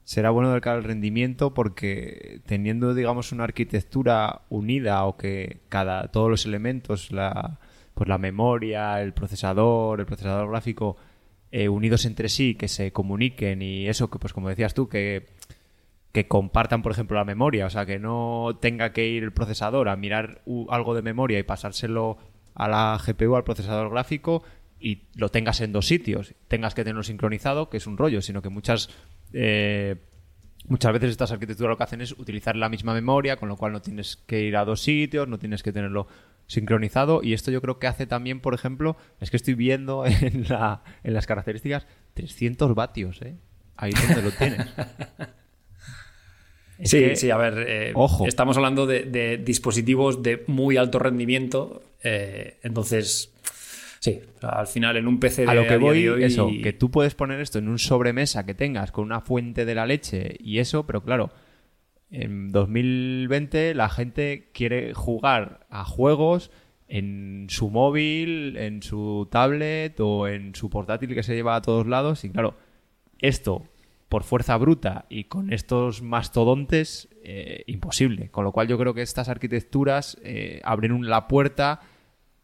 será 0.04 0.30
bueno 0.30 0.50
del 0.50 0.62
cara 0.62 0.76
al 0.78 0.84
rendimiento 0.84 1.52
porque 1.52 2.40
teniendo, 2.46 2.94
digamos, 2.94 3.32
una 3.32 3.44
arquitectura 3.44 4.42
unida 4.48 5.04
o 5.04 5.18
que 5.18 5.60
cada, 5.68 6.08
todos 6.08 6.30
los 6.30 6.46
elementos, 6.46 7.12
la, 7.12 7.60
pues 7.94 8.08
la 8.08 8.18
memoria, 8.18 9.00
el 9.00 9.12
procesador, 9.12 10.00
el 10.00 10.06
procesador 10.06 10.48
gráfico, 10.48 10.96
eh, 11.50 11.68
unidos 11.68 12.04
entre 12.06 12.28
sí, 12.28 12.54
que 12.54 12.68
se 12.68 12.92
comuniquen 12.92 13.62
y 13.62 13.88
eso, 13.88 14.10
que 14.10 14.18
pues 14.18 14.32
como 14.32 14.48
decías 14.48 14.74
tú, 14.74 14.88
que, 14.88 15.26
que 16.12 16.26
compartan, 16.26 16.82
por 16.82 16.92
ejemplo, 16.92 17.16
la 17.16 17.24
memoria, 17.24 17.66
o 17.66 17.70
sea, 17.70 17.86
que 17.86 17.98
no 17.98 18.58
tenga 18.60 18.92
que 18.92 19.06
ir 19.08 19.22
el 19.22 19.32
procesador 19.32 19.88
a 19.88 19.96
mirar 19.96 20.42
algo 20.68 20.94
de 20.94 21.02
memoria 21.02 21.38
y 21.38 21.42
pasárselo 21.42 22.18
a 22.54 22.68
la 22.68 22.98
GPU, 23.04 23.36
al 23.36 23.44
procesador 23.44 23.90
gráfico, 23.90 24.42
y 24.80 25.02
lo 25.14 25.28
tengas 25.30 25.60
en 25.60 25.72
dos 25.72 25.86
sitios, 25.86 26.34
tengas 26.48 26.74
que 26.74 26.84
tenerlo 26.84 27.02
sincronizado, 27.02 27.70
que 27.70 27.76
es 27.76 27.86
un 27.86 27.98
rollo, 27.98 28.22
sino 28.22 28.42
que 28.42 28.48
muchas... 28.48 28.88
Eh, 29.32 29.96
muchas 30.68 30.92
veces 30.92 31.10
estas 31.10 31.32
arquitecturas 31.32 31.70
lo 31.70 31.76
que 31.76 31.84
hacen 31.84 32.00
es 32.00 32.12
utilizar 32.12 32.56
la 32.56 32.68
misma 32.68 32.94
memoria, 32.94 33.36
con 33.36 33.48
lo 33.48 33.56
cual 33.56 33.72
no 33.72 33.82
tienes 33.82 34.16
que 34.26 34.42
ir 34.42 34.56
a 34.56 34.64
dos 34.64 34.82
sitios, 34.82 35.28
no 35.28 35.38
tienes 35.38 35.62
que 35.62 35.72
tenerlo 35.72 36.06
sincronizado 36.46 37.22
y 37.22 37.32
esto 37.32 37.50
yo 37.50 37.60
creo 37.60 37.78
que 37.78 37.86
hace 37.86 38.06
también, 38.06 38.40
por 38.40 38.54
ejemplo, 38.54 38.96
es 39.20 39.30
que 39.30 39.36
estoy 39.36 39.54
viendo 39.54 40.04
en, 40.06 40.44
la, 40.48 40.82
en 41.02 41.14
las 41.14 41.26
características 41.26 41.86
300 42.14 42.74
vatios, 42.74 43.20
¿eh? 43.22 43.36
Ahí 43.76 43.92
donde 43.92 44.22
lo 44.22 44.30
tienes. 44.30 44.66
sí, 46.84 47.16
sí, 47.16 47.30
a 47.30 47.36
ver, 47.36 47.64
eh, 47.66 47.92
Ojo. 47.94 48.26
estamos 48.26 48.56
hablando 48.56 48.86
de, 48.86 49.40
dispositivos 49.42 50.22
de 50.22 50.44
muy 50.46 50.76
alto 50.76 50.98
rendimiento, 50.98 51.82
eh, 52.02 52.58
entonces, 52.62 53.31
sí, 54.02 54.20
al 54.42 54.66
final 54.66 54.96
en 54.96 55.06
un 55.06 55.20
PC 55.20 55.42
de 55.42 55.50
A 55.50 55.54
lo 55.54 55.66
que 55.66 55.76
voy, 55.76 56.04
eso, 56.22 56.50
que 56.62 56.72
tú 56.72 56.90
puedes 56.90 57.14
poner 57.14 57.40
esto 57.40 57.60
en 57.60 57.68
un 57.68 57.78
sobremesa 57.78 58.44
que 58.44 58.54
tengas 58.54 58.90
con 58.90 59.04
una 59.04 59.20
fuente 59.20 59.64
de 59.64 59.74
la 59.76 59.86
leche 59.86 60.36
y 60.40 60.58
eso, 60.58 60.84
pero 60.84 61.02
claro, 61.04 61.30
en 62.10 62.50
2020 62.50 63.74
la 63.74 63.88
gente 63.88 64.50
quiere 64.52 64.92
jugar 64.92 65.66
a 65.70 65.84
juegos 65.84 66.50
en 66.88 67.46
su 67.48 67.70
móvil, 67.70 68.56
en 68.58 68.82
su 68.82 69.28
tablet 69.30 69.98
o 70.00 70.26
en 70.26 70.54
su 70.54 70.68
portátil 70.68 71.14
que 71.14 71.22
se 71.22 71.34
lleva 71.34 71.56
a 71.56 71.62
todos 71.62 71.86
lados. 71.86 72.24
Y 72.24 72.30
claro, 72.30 72.56
esto 73.20 73.62
por 74.10 74.24
fuerza 74.24 74.58
bruta 74.58 75.06
y 75.08 75.24
con 75.24 75.54
estos 75.54 76.02
mastodontes, 76.02 77.08
eh, 77.22 77.62
imposible. 77.66 78.28
Con 78.30 78.44
lo 78.44 78.52
cual 78.52 78.68
yo 78.68 78.76
creo 78.76 78.92
que 78.92 79.00
estas 79.00 79.30
arquitecturas 79.30 80.18
eh, 80.22 80.60
abren 80.64 81.08
la 81.08 81.28
puerta 81.28 81.80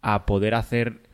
a 0.01 0.25
poder 0.25 0.55
hacer 0.55 1.08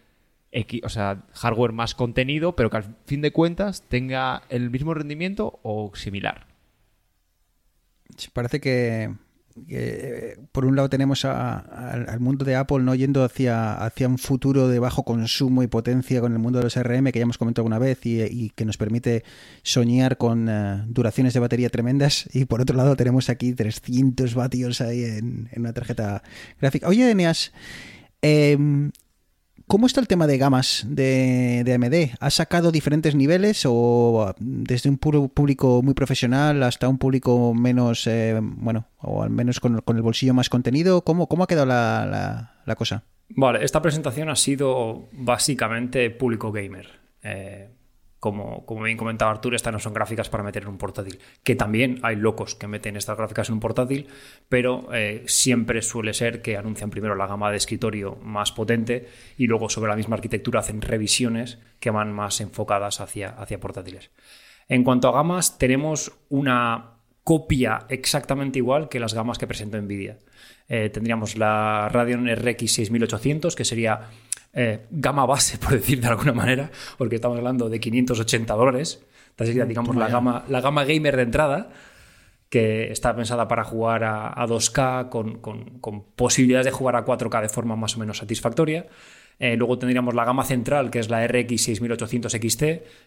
o 0.82 0.88
sea, 0.88 1.24
hardware 1.32 1.72
más 1.72 1.94
contenido, 1.94 2.54
pero 2.54 2.70
que 2.70 2.76
al 2.78 2.96
fin 3.06 3.20
de 3.20 3.32
cuentas 3.32 3.82
tenga 3.88 4.42
el 4.48 4.70
mismo 4.70 4.94
rendimiento 4.94 5.58
o 5.62 5.92
similar. 5.94 6.46
Parece 8.32 8.60
que, 8.60 9.10
eh, 9.68 10.36
por 10.50 10.64
un 10.64 10.74
lado 10.74 10.88
tenemos 10.88 11.24
al 11.24 12.18
mundo 12.20 12.44
de 12.44 12.56
Apple 12.56 12.80
no 12.80 12.94
yendo 12.94 13.22
hacia, 13.24 13.74
hacia 13.74 14.08
un 14.08 14.18
futuro 14.18 14.68
de 14.68 14.78
bajo 14.78 15.04
consumo 15.04 15.62
y 15.62 15.68
potencia 15.68 16.20
con 16.20 16.32
el 16.32 16.38
mundo 16.38 16.58
de 16.58 16.64
los 16.64 16.76
RM 16.76 17.12
que 17.12 17.20
ya 17.20 17.22
hemos 17.22 17.38
comentado 17.38 17.62
alguna 17.62 17.78
vez 17.78 18.04
y, 18.04 18.50
que 18.50 18.64
nos 18.64 18.76
permite 18.76 19.24
soñar 19.62 20.16
con 20.16 20.48
eh, 20.48 20.82
duraciones 20.86 21.34
de 21.34 21.40
batería 21.40 21.70
tremendas 21.70 22.28
y 22.32 22.44
por 22.46 22.60
otro 22.60 22.76
lado 22.76 22.96
tenemos 22.96 23.28
aquí 23.28 23.52
300 23.52 24.34
vatios 24.34 24.80
ahí 24.80 25.04
en, 25.04 25.48
una 25.56 25.72
tarjeta 25.72 26.22
gráfica. 26.60 26.88
Oye, 26.88 27.10
Eneas, 27.10 27.52
em, 28.22 28.90
¿Cómo 29.66 29.86
está 29.86 30.00
el 30.00 30.08
tema 30.08 30.26
de 30.26 30.36
gamas 30.36 30.84
de, 30.86 31.62
de, 31.64 31.74
AMD? 31.74 32.16
¿Ha 32.20 32.30
sacado 32.30 32.70
diferentes 32.70 33.14
niveles 33.14 33.64
o 33.66 34.34
desde 34.38 34.90
un 34.90 34.98
público 34.98 35.80
muy 35.82 35.94
profesional 35.94 36.62
hasta 36.62 36.88
un 36.88 36.98
público 36.98 37.54
menos, 37.54 38.06
eh, 38.06 38.38
bueno, 38.40 38.88
o 38.98 39.22
al 39.22 39.30
menos 39.30 39.60
con, 39.60 39.82
el 39.86 40.02
bolsillo 40.02 40.34
más 40.34 40.50
contenido? 40.50 41.02
¿Cómo, 41.02 41.28
cómo 41.28 41.44
ha 41.44 41.46
quedado 41.46 41.66
la, 41.66 42.52
la, 42.66 42.76
cosa? 42.76 43.04
Vale, 43.30 43.64
esta 43.64 43.80
presentación 43.80 44.28
ha 44.28 44.36
sido 44.36 45.08
básicamente 45.12 46.10
público 46.10 46.52
gamer. 46.52 46.86
Eh, 47.22 47.70
como, 48.24 48.64
bien 48.82 48.96
comentaba 48.96 49.30
Arturo, 49.30 49.54
estas 49.54 49.70
no 49.70 49.78
son 49.78 49.92
gráficas 49.92 50.30
para 50.30 50.42
meter 50.42 50.62
en 50.62 50.70
un 50.70 50.78
portátil. 50.78 51.18
Que 51.42 51.56
también 51.56 52.00
hay 52.02 52.16
locos 52.16 52.54
que 52.54 52.66
meten 52.66 52.96
estas 52.96 53.18
gráficas 53.18 53.50
en 53.50 53.56
un 53.56 53.60
portátil, 53.60 54.06
pero 54.48 54.88
eh, 54.94 55.24
siempre 55.26 55.82
suele 55.82 56.14
ser 56.14 56.40
que 56.40 56.56
anuncian 56.56 56.88
primero 56.88 57.16
la 57.16 57.26
gama 57.26 57.50
de 57.50 57.58
escritorio 57.58 58.16
más 58.22 58.50
potente 58.50 59.08
y 59.36 59.46
luego 59.46 59.68
sobre 59.68 59.90
la 59.90 59.96
misma 59.96 60.16
arquitectura 60.16 60.60
hacen 60.60 60.80
revisiones 60.80 61.58
que 61.80 61.90
van 61.90 62.14
más 62.14 62.40
enfocadas 62.40 63.02
hacia, 63.02 63.28
hacia 63.28 63.60
portátiles. 63.60 64.10
En 64.70 64.84
cuanto 64.84 65.08
a 65.08 65.12
gamas, 65.12 65.58
tenemos 65.58 66.10
una 66.30 66.92
copia 67.24 67.84
exactamente 67.90 68.58
igual 68.58 68.88
que 68.88 69.00
las 69.00 69.12
gamas 69.12 69.36
que 69.36 69.46
presentó 69.46 69.78
Nvidia. 69.78 70.18
Eh, 70.66 70.88
tendríamos 70.88 71.36
la 71.36 71.90
Radeon 71.90 72.26
RX 72.26 72.72
6800, 72.72 73.54
que 73.54 73.66
sería 73.66 74.08
eh, 74.54 74.86
gama 74.90 75.26
base, 75.26 75.58
por 75.62 75.72
decir 75.72 76.00
de 76.00 76.08
alguna 76.08 76.32
manera, 76.32 76.70
porque 76.96 77.16
estamos 77.16 77.38
hablando 77.38 77.68
de 77.68 77.80
580 77.80 78.54
dólares. 78.54 79.04
Sería, 79.36 79.64
digamos, 79.64 79.96
la 79.96 80.08
gama, 80.08 80.44
la 80.48 80.60
gama 80.60 80.84
gamer 80.84 81.16
de 81.16 81.22
entrada, 81.22 81.70
que 82.48 82.92
está 82.92 83.16
pensada 83.16 83.48
para 83.48 83.64
jugar 83.64 84.04
a, 84.04 84.46
2K 84.46 85.08
con, 85.08 86.04
posibilidades 86.14 86.66
de 86.66 86.70
jugar 86.70 86.94
a 86.94 87.04
4K 87.04 87.42
de 87.42 87.48
forma 87.48 87.74
más 87.74 87.96
o 87.96 87.98
menos 87.98 88.18
satisfactoria. 88.18 88.86
Eh, 89.40 89.56
luego 89.56 89.76
tendríamos 89.76 90.14
la 90.14 90.24
gama 90.24 90.44
central, 90.44 90.92
que 90.92 91.00
es 91.00 91.10
la 91.10 91.26
RX 91.26 91.62
6800 91.62 92.32
XT, 92.32 92.62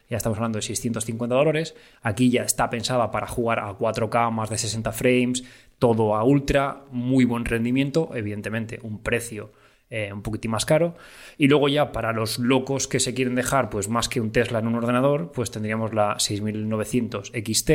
ya 0.09 0.17
estamos 0.17 0.37
hablando 0.37 0.57
de 0.57 0.63
650 0.63 1.33
dólares. 1.33 1.75
Aquí 2.01 2.29
ya 2.29 2.43
está 2.43 2.69
pensada 2.69 3.09
para 3.09 3.27
jugar 3.27 3.59
a 3.59 3.71
4K, 3.71 4.31
más 4.31 4.49
de 4.49 4.57
60 4.57 4.91
frames, 4.91 5.45
todo 5.79 6.17
a 6.17 6.25
ultra, 6.25 6.83
muy 6.91 7.23
buen 7.23 7.45
rendimiento, 7.45 8.09
evidentemente 8.13 8.81
un 8.83 9.01
precio 9.01 9.53
eh, 9.89 10.11
un 10.11 10.21
poquitín 10.21 10.51
más 10.51 10.65
caro. 10.65 10.95
Y 11.37 11.47
luego 11.47 11.69
ya 11.69 11.91
para 11.91 12.11
los 12.11 12.39
locos 12.39 12.87
que 12.87 12.99
se 12.99 13.13
quieren 13.13 13.35
dejar, 13.35 13.69
pues 13.69 13.87
más 13.87 14.09
que 14.09 14.19
un 14.19 14.31
Tesla 14.31 14.59
en 14.59 14.67
un 14.67 14.75
ordenador, 14.75 15.31
pues 15.31 15.49
tendríamos 15.49 15.93
la 15.93 16.19
6900 16.19 17.31
XT, 17.31 17.71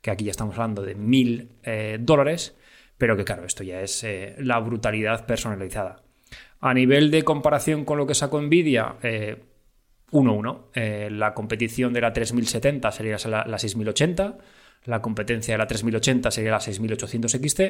que 0.00 0.10
aquí 0.10 0.24
ya 0.24 0.32
estamos 0.32 0.54
hablando 0.56 0.82
de 0.82 0.94
1000 0.94 1.50
eh, 1.62 1.98
dólares, 2.00 2.56
pero 2.98 3.16
que 3.16 3.24
claro, 3.24 3.44
esto 3.44 3.62
ya 3.62 3.80
es 3.80 4.02
eh, 4.02 4.34
la 4.38 4.58
brutalidad 4.58 5.26
personalizada. 5.26 6.02
A 6.60 6.74
nivel 6.74 7.10
de 7.10 7.22
comparación 7.22 7.84
con 7.84 7.98
lo 7.98 8.06
que 8.06 8.14
sacó 8.14 8.40
Nvidia, 8.40 8.96
1-1. 10.10 11.10
la 11.10 11.34
competición 11.34 11.92
de 11.92 12.00
la 12.00 12.12
3070 12.12 12.90
sería 12.90 13.16
la, 13.26 13.44
la 13.46 13.58
6080 13.58 14.38
la 14.84 15.00
competencia 15.00 15.54
de 15.54 15.58
la 15.58 15.66
3080 15.66 16.30
sería 16.30 16.50
la 16.50 16.60
6800 16.60 17.32
XT 17.32 17.60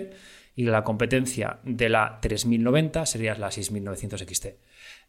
y 0.57 0.65
la 0.65 0.83
competencia 0.83 1.59
de 1.65 1.89
la 1.89 2.19
3090 2.21 3.07
sería 3.07 3.35
la 3.37 3.51
6900 3.51 4.21
XT. 4.21 4.47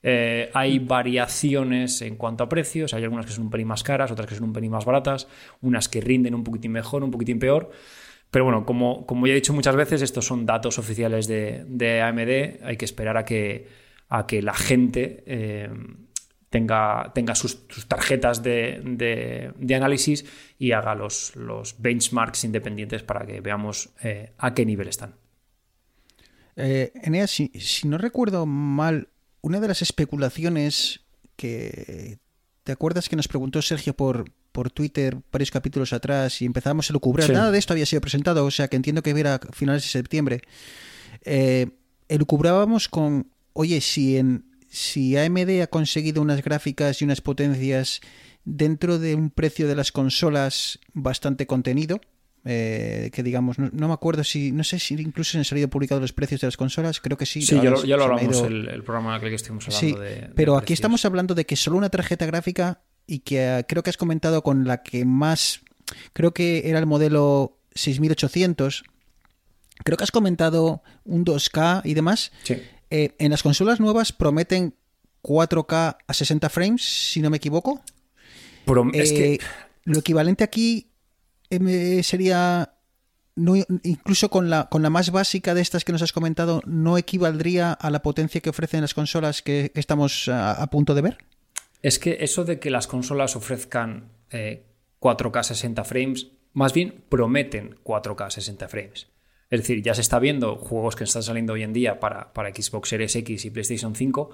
Eh, 0.03 0.51
hay 0.53 0.79
variaciones 0.79 2.01
en 2.01 2.15
cuanto 2.15 2.43
a 2.43 2.49
precios, 2.49 2.93
hay 2.93 3.03
algunas 3.03 3.25
que 3.25 3.31
son 3.31 3.45
un 3.45 3.49
pelín 3.49 3.67
más 3.67 3.83
caras, 3.83 4.11
otras 4.11 4.27
que 4.27 4.35
son 4.35 4.45
un 4.45 4.53
pelín 4.53 4.71
más 4.71 4.85
baratas, 4.85 5.27
unas 5.61 5.89
que 5.89 6.01
rinden 6.01 6.35
un 6.35 6.43
poquitín 6.43 6.71
mejor, 6.71 7.03
un 7.03 7.11
poquitín 7.11 7.39
peor. 7.39 7.71
Pero 8.29 8.45
bueno, 8.45 8.65
como, 8.65 9.05
como 9.05 9.25
ya 9.27 9.33
he 9.33 9.35
dicho 9.35 9.53
muchas 9.53 9.75
veces, 9.75 10.01
estos 10.01 10.25
son 10.25 10.45
datos 10.45 10.77
oficiales 10.77 11.27
de, 11.27 12.01
AMD, 12.01 12.65
hay 12.65 12.77
que 12.77 12.85
esperar 12.85 13.17
a 13.17 13.25
que, 13.25 13.67
a 14.09 14.27
que 14.27 14.41
la 14.41 14.53
gente... 14.53 15.23
Eh, 15.25 15.69
tenga, 16.55 17.11
tenga 17.13 17.35
sus, 17.35 17.67
tarjetas 17.89 18.41
de, 18.41 19.51
análisis 19.75 20.23
y 20.57 20.71
haga 20.71 20.95
los, 20.95 21.35
los, 21.35 21.75
benchmarks 21.79 22.45
independientes 22.45 23.03
para 23.03 23.25
que 23.25 23.41
veamos 23.41 23.89
eh, 24.01 24.31
a 24.37 24.53
qué 24.53 24.65
nivel 24.65 24.87
están. 24.87 25.15
Eh, 26.55 26.93
Eneas, 27.03 27.29
si, 27.31 27.51
no 27.83 27.97
recuerdo 27.97 28.45
mal, 28.45 29.09
una 29.41 29.59
de 29.59 29.67
las 29.67 29.81
especulaciones 29.81 31.01
que 31.35 32.19
¿Te 32.63 32.71
acuerdas 32.71 33.09
que 33.09 33.17
nos 33.17 33.27
preguntó 33.27 33.61
Sergio 33.61 33.93
por, 33.93 34.31
por 34.51 34.71
Twitter 34.71 35.17
varios 35.31 35.51
capítulos 35.51 35.93
atrás 35.93 36.41
y 36.41 36.45
empezamos 36.45 36.89
a 36.89 36.93
lucubrar? 36.93 37.29
Nada 37.29 37.51
de 37.51 37.59
esto 37.59 37.73
había 37.73 37.85
sido 37.85 38.01
presentado, 38.01 38.43
o 38.43 38.49
sea 38.49 38.69
que 38.69 38.75
entiendo 38.75 39.03
que 39.03 39.11
era 39.11 39.35
a 39.35 39.39
finales 39.51 39.83
de 39.83 39.89
septiembre. 39.89 40.41
Eh, 41.25 41.67
elucubrábamos 42.07 42.87
con, 42.87 43.29
oye, 43.53 43.81
si 43.81 44.17
en 44.17 44.54
si 44.75 45.15
AMD 45.15 45.61
ha 45.61 45.67
conseguido 45.67 46.21
unas 46.21 46.43
gráficas 46.43 47.01
y 47.01 47.05
unas 47.05 47.21
potencias 47.21 48.01
dentro 48.43 48.99
de 48.99 49.15
un 49.15 49.29
precio 49.29 49.69
de 49.69 49.75
las 49.75 49.93
consolas 49.93 50.79
bastante 50.93 51.47
contenido, 51.47 52.01
eh, 52.43 53.09
que 53.13 53.23
digamos, 53.23 53.57
no, 53.57 53.87
me 53.87 53.93
acuerdo 53.93 54.25
si, 54.25 54.51
no 54.51 54.65
sé 54.65 54.79
si 54.79 54.95
incluso 54.95 55.31
se 55.31 55.37
han 55.37 55.45
salido 55.45 55.69
publicados 55.69 56.01
los 56.01 56.11
precios 56.11 56.41
de 56.41 56.47
las 56.47 56.57
consolas, 56.57 56.99
creo 56.99 57.17
que 57.17 57.25
sí. 57.25 57.41
Sí, 57.41 57.55
ya 57.55 57.69
lo, 57.69 58.03
hablamos 58.03 58.41
el, 58.41 58.67
el, 58.67 58.83
programa 58.83 59.17
que 59.21 59.33
estuvimos 59.33 59.65
hablando 59.69 60.01
de, 60.01 60.29
Pero 60.35 60.57
aquí 60.57 60.73
estamos 60.73 61.05
hablando 61.05 61.35
de 61.35 61.45
que 61.45 61.55
solo 61.55 61.77
una 61.77 61.89
tarjeta 61.89 62.25
gráfica 62.25 62.81
y 63.07 63.19
que 63.19 63.59
eh, 63.59 63.65
creo 63.65 63.81
que 63.81 63.91
has 63.91 63.97
comentado 63.97 64.43
con 64.43 64.67
la 64.67 64.83
que 64.83 65.05
más, 65.05 65.61
creo 66.11 66.33
que 66.33 66.69
era 66.69 66.79
el 66.79 66.85
modelo 66.85 67.59
6800, 67.75 68.83
creo 69.85 69.97
que 69.97 70.03
has 70.03 70.11
comentado 70.11 70.83
un 71.05 71.23
2K 71.23 71.81
y 71.85 71.93
demás. 71.93 72.33
Sí. 72.43 72.61
Eh, 72.97 73.13
en 73.19 73.31
las 73.31 73.43
consolas 73.43 73.81
nuevas 73.81 74.13
prometen 74.13 74.73
4K 75.21 75.97
a 76.07 76.13
60 76.13 76.47
frames, 76.47 76.81
si 77.11 77.19
no 77.19 77.29
me 77.29 77.37
equivoco. 77.37 77.81
es 78.93 79.11
que... 79.11 79.33
Eh, 79.33 79.39
lo 79.83 79.99
equivalente 79.99 80.45
aquí 80.45 80.87
eh, 81.49 82.01
sería 82.03 82.73
incluso 83.83 84.29
con 84.29 84.49
la, 84.49 84.69
con 84.69 84.81
la 84.81 84.89
más 84.89 85.11
básica 85.11 85.53
de 85.53 85.61
estas 85.61 85.83
que 85.83 85.91
nos 85.91 86.01
has 86.03 86.13
comentado, 86.13 86.61
¿no 86.65 86.97
equivaldría 86.97 87.73
a 87.73 87.89
la 87.89 88.01
potencia 88.01 88.39
que 88.39 88.49
ofrecen 88.49 88.79
las 88.79 88.93
consolas 88.93 89.41
que, 89.41 89.73
estamos 89.75 90.29
a, 90.29 90.65
punto 90.71 90.95
de 90.95 91.01
ver? 91.01 91.17
Es 91.81 91.99
que 91.99 92.17
eso 92.21 92.45
de 92.45 92.59
que 92.59 92.71
las 92.71 92.87
consolas 92.87 93.35
ofrezcan 93.35 94.09
4K 94.31 95.43
60 95.43 95.83
frames, 95.83 96.27
más 96.53 96.73
bien 96.73 97.03
prometen 97.09 97.75
4K 97.83 98.31
60 98.31 98.67
frames. 98.69 99.07
Es 99.49 99.61
decir, 99.61 99.81
ya 99.81 99.93
se 99.93 100.01
está 100.01 100.19
viendo 100.19 100.55
juegos 100.55 100.95
que 100.95 101.03
están 101.03 101.23
saliendo 101.23 101.53
hoy 101.53 101.63
en 101.63 101.73
día 101.73 101.99
para, 101.99 102.31
Xbox 102.33 102.89
Series 102.89 103.15
X 103.15 103.45
y 103.45 103.49
PlayStation 103.51 103.95
5 103.95 104.29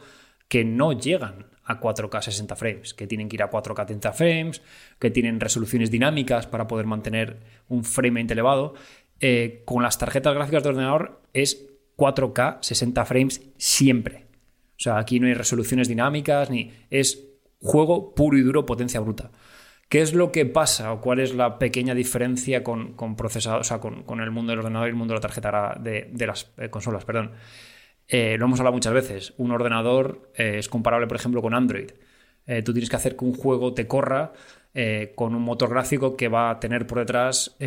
que 0.48 0.66
no 0.66 0.92
llegan 0.92 1.46
a 1.64 1.80
4K 1.80 2.24
60 2.24 2.56
frames, 2.58 2.94
que 2.94 3.08
tienen 3.08 3.30
que 3.30 3.38
ir 3.38 3.44
a 3.44 3.50
4K 3.50 3.86
30 3.86 4.12
frames, 4.12 4.62
que 5.00 5.10
tienen 5.10 5.40
resoluciones 5.40 5.90
dinámicas 5.90 6.46
para 6.46 6.68
poder 6.68 6.86
mantener 6.86 7.40
un 7.70 7.86
frame 7.86 8.22
elevado. 8.22 8.74
Eh, 9.22 9.62
con 9.64 9.82
las 9.82 9.98
tarjetas 9.98 10.34
gráficas 10.34 10.64
de 10.64 10.70
ordenador 10.70 11.22
es 11.32 11.70
4K 11.96 12.58
60 12.62 13.06
frames 13.06 13.42
siempre. 13.58 14.26
O 14.76 14.84
sea, 14.84 14.98
aquí 14.98 15.22
no 15.22 15.28
hay 15.28 15.36
resoluciones 15.36 15.88
dinámicas 15.88 16.50
ni 16.50 16.72
es 16.90 17.32
juego 17.62 18.14
puro 18.14 18.38
y 18.38 18.42
duro, 18.42 18.66
potencia 18.66 19.00
bruta. 19.00 19.32
¿Qué 19.92 20.00
es 20.00 20.14
lo 20.14 20.32
que 20.32 20.46
pasa 20.46 20.94
o 20.94 21.02
cuál 21.02 21.20
es 21.20 21.36
la 21.36 21.60
pequeña 21.60 21.94
diferencia 21.94 22.64
con, 22.64 22.94
con 22.94 23.18
o 23.20 23.64
sea, 23.64 23.82
con, 23.82 24.22
el 24.22 24.32
mundo 24.32 24.52
del 24.52 24.60
ordenador 24.60 24.88
y 24.88 24.92
el 24.92 24.96
mundo 24.96 25.14
de 25.14 25.18
la 25.18 25.22
tarjeta 25.22 25.78
de, 25.82 26.26
las 26.26 26.50
eh, 26.58 26.70
consolas? 26.70 27.04
Perdón. 27.04 27.32
Eh, 28.08 28.38
lo 28.38 28.46
hemos 28.46 28.58
hablado 28.62 28.74
muchas 28.74 28.94
veces. 28.94 29.34
Un 29.36 29.52
ordenador 29.52 30.32
eh, 30.34 30.60
es 30.60 30.70
comparable, 30.70 31.08
por 31.08 31.18
ejemplo, 31.18 31.42
con 31.42 31.54
Android. 31.54 31.92
tú 32.64 32.72
tienes 32.72 32.90
que 32.90 32.96
hacer 32.96 33.18
que 33.18 33.26
un 33.26 33.34
juego 33.34 33.74
te 33.74 33.86
corra 33.86 34.32
con 35.16 35.36
un 35.36 35.42
motor 35.42 35.70
gráfico 35.70 36.16
que 36.16 36.30
va 36.30 36.52
a 36.52 36.60
tener 36.62 36.88
por 36.88 37.00
detrás 37.00 37.58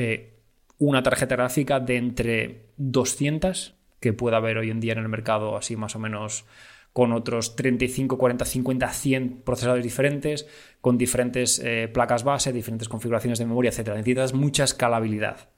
una 0.79 1.03
tarjeta 1.03 1.37
gráfica 1.37 1.79
de 1.79 1.97
entre 1.97 2.71
200 2.79 3.75
que 4.01 4.15
pueda 4.15 4.39
haber 4.39 4.57
hoy 4.57 4.71
en 4.71 4.81
día 4.81 4.95
en 4.95 5.01
el 5.01 5.11
mercado, 5.11 5.59
así 5.59 5.77
más 5.77 5.95
o 5.95 5.99
menos 5.99 6.47
con 6.95 7.13
otros 7.13 7.57
35, 7.57 8.17
40, 8.17 8.45
50, 8.45 8.89
100 8.89 9.43
procesadores 9.45 9.83
diferentes, 9.83 10.47
con 10.81 10.97
diferentes 10.97 11.59
eh, 11.59 11.91
placas 11.93 12.23
base, 12.23 12.53
diferentes 12.53 12.89
configuraciones 12.89 13.41
de 13.41 13.47
memoria, 13.47 13.71
etc. 13.71 13.89
Necesitas 13.89 14.33
mucha 14.33 14.63
escalabilidad. 14.63 15.51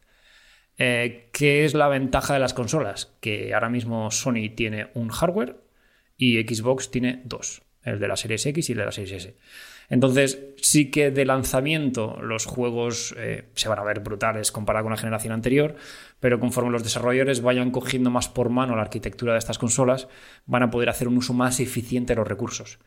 Eh, 0.79 1.29
¿Qué 1.35 1.67
es 1.67 1.75
la 1.75 1.89
ventaja 1.89 2.33
de 2.33 2.41
las 2.41 2.55
consolas? 2.55 3.15
Que 3.21 3.53
ahora 3.53 3.69
mismo 3.69 4.11
Sony 4.11 4.49
tiene 4.57 4.89
un 4.95 5.11
hardware 5.11 5.61
y 6.17 6.41
Xbox 6.41 6.91
tiene 6.91 7.21
dos. 7.27 7.66
El 7.87 7.99
de 7.99 8.09
la 8.09 8.17
Series 8.17 8.45
X 8.45 8.69
y 8.69 8.73
el 8.73 8.79
de 8.79 8.85
la 8.85 8.93
Series 8.93 9.25
S. 9.25 9.37
Entonces, 9.89 10.41
sí 10.57 10.91
que 10.91 11.11
de 11.11 11.25
lanzamiento 11.25 12.21
los 12.21 12.45
juegos 12.45 13.15
eh, 13.17 13.49
se 13.55 13.69
van 13.69 13.79
a 13.79 13.85
ver 13.85 14.01
brutales 14.01 14.51
comparado 14.51 14.85
con 14.85 14.91
la 14.91 14.99
generación 14.99 15.33
anterior, 15.33 15.77
pero 16.21 16.41
conforme 16.41 16.71
los 16.71 16.83
desarrolladores 16.83 17.41
vayan 17.41 17.71
cogiendo 17.71 18.11
más 18.11 18.29
por 18.29 18.51
mano 18.51 18.75
la 18.75 18.83
arquitectura 18.83 19.33
de 19.33 19.39
estas 19.39 19.59
consolas, 19.59 20.09
van 20.47 20.65
a 20.65 20.71
poder 20.71 20.89
hacer 20.89 21.09
un 21.09 21.17
uso 21.17 21.33
más 21.33 21.61
eficiente 21.61 22.15
de 22.15 22.17
los 22.17 22.29
recursos. 22.29 22.79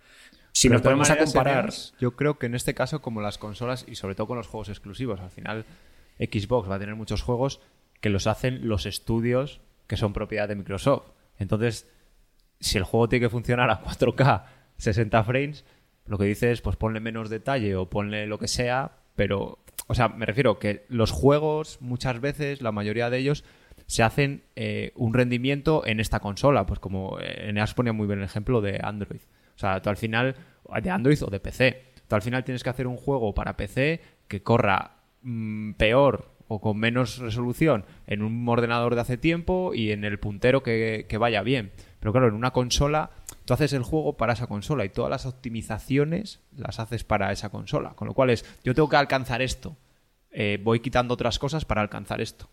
Si 0.51 0.67
nos 0.67 0.81
ponemos 0.81 1.09
a 1.09 1.17
comparar. 1.17 1.69
Yo 1.99 2.15
creo 2.15 2.37
que 2.37 2.47
en 2.47 2.55
este 2.55 2.73
caso, 2.73 3.01
como 3.01 3.21
las 3.21 3.37
consolas 3.37 3.85
y 3.87 3.95
sobre 3.95 4.15
todo 4.15 4.27
con 4.27 4.37
los 4.37 4.47
juegos 4.47 4.69
exclusivos, 4.69 5.21
al 5.21 5.31
final 5.31 5.65
Xbox 6.19 6.69
va 6.69 6.75
a 6.75 6.79
tener 6.79 6.95
muchos 6.95 7.21
juegos 7.21 7.61
que 8.01 8.09
los 8.09 8.27
hacen 8.27 8.67
los 8.67 8.85
estudios 8.85 9.61
que 9.87 9.95
son 9.95 10.11
propiedad 10.11 10.47
de 10.47 10.55
Microsoft. 10.55 11.11
Entonces, 11.37 11.87
si 12.59 12.77
el 12.77 12.83
juego 12.83 13.07
tiene 13.07 13.25
que 13.25 13.29
funcionar 13.29 13.69
a 13.69 13.81
4K, 13.81 14.43
60 14.79 15.23
frames, 15.23 15.65
lo 16.07 16.17
que 16.17 16.25
dices 16.25 16.53
es, 16.53 16.61
pues 16.61 16.75
ponle 16.75 16.99
menos 16.99 17.29
detalle 17.29 17.75
o 17.75 17.89
ponle 17.89 18.25
lo 18.25 18.39
que 18.39 18.47
sea, 18.47 18.93
pero, 19.15 19.59
o 19.87 19.93
sea, 19.93 20.09
me 20.09 20.25
refiero 20.25 20.57
que 20.57 20.85
los 20.87 21.11
juegos 21.11 21.77
muchas 21.81 22.19
veces, 22.19 22.61
la 22.61 22.71
mayoría 22.71 23.09
de 23.09 23.19
ellos, 23.19 23.43
se 23.85 24.03
hacen 24.03 24.43
eh, 24.55 24.91
un 24.95 25.13
rendimiento 25.13 25.85
en 25.85 25.99
esta 25.99 26.19
consola, 26.19 26.65
pues 26.65 26.79
como 26.79 27.19
eh, 27.19 27.49
Eneas 27.49 27.73
ponía 27.73 27.93
muy 27.93 28.07
bien 28.07 28.19
el 28.19 28.25
ejemplo 28.25 28.61
de 28.61 28.79
Android. 28.81 29.21
O 29.55 29.59
sea, 29.59 29.81
tú 29.81 29.89
al 29.89 29.97
final, 29.97 30.35
de 30.81 30.89
Android 30.89 31.21
o 31.23 31.27
de 31.27 31.39
PC, 31.39 31.83
tú 32.07 32.15
al 32.15 32.21
final 32.21 32.43
tienes 32.43 32.63
que 32.63 32.69
hacer 32.69 32.87
un 32.87 32.97
juego 32.97 33.33
para 33.33 33.57
PC 33.57 34.01
que 34.27 34.41
corra 34.41 34.97
mm, 35.21 35.73
peor 35.73 36.31
o 36.47 36.61
con 36.61 36.77
menos 36.77 37.19
resolución 37.19 37.85
en 38.07 38.23
un 38.23 38.47
ordenador 38.47 38.95
de 38.95 39.01
hace 39.01 39.17
tiempo 39.17 39.73
y 39.75 39.91
en 39.91 40.03
el 40.05 40.17
puntero 40.17 40.63
que 40.63 41.17
vaya 41.19 41.43
bien. 41.43 41.71
Pero 41.99 42.11
claro, 42.11 42.27
en 42.27 42.33
una 42.33 42.51
consola 42.51 43.11
tú 43.49 43.55
haces 43.55 43.73
el 43.73 43.81
juego 43.81 44.15
para 44.15 44.33
esa 44.33 44.45
consola 44.45 44.85
y 44.85 44.89
todas 44.89 45.09
las 45.09 45.25
optimizaciones 45.25 46.39
las 46.55 46.79
haces 46.79 47.03
para 47.03 47.31
esa 47.31 47.49
consola. 47.49 47.95
Con 47.95 48.07
lo 48.07 48.13
cual 48.13 48.29
es, 48.29 48.45
yo 48.63 48.75
tengo 48.75 48.87
que 48.87 48.95
alcanzar 48.95 49.41
esto. 49.41 49.75
Eh, 50.29 50.59
voy 50.63 50.81
quitando 50.81 51.15
otras 51.15 51.39
cosas 51.39 51.65
para 51.65 51.81
alcanzar 51.81 52.21
esto. 52.21 52.47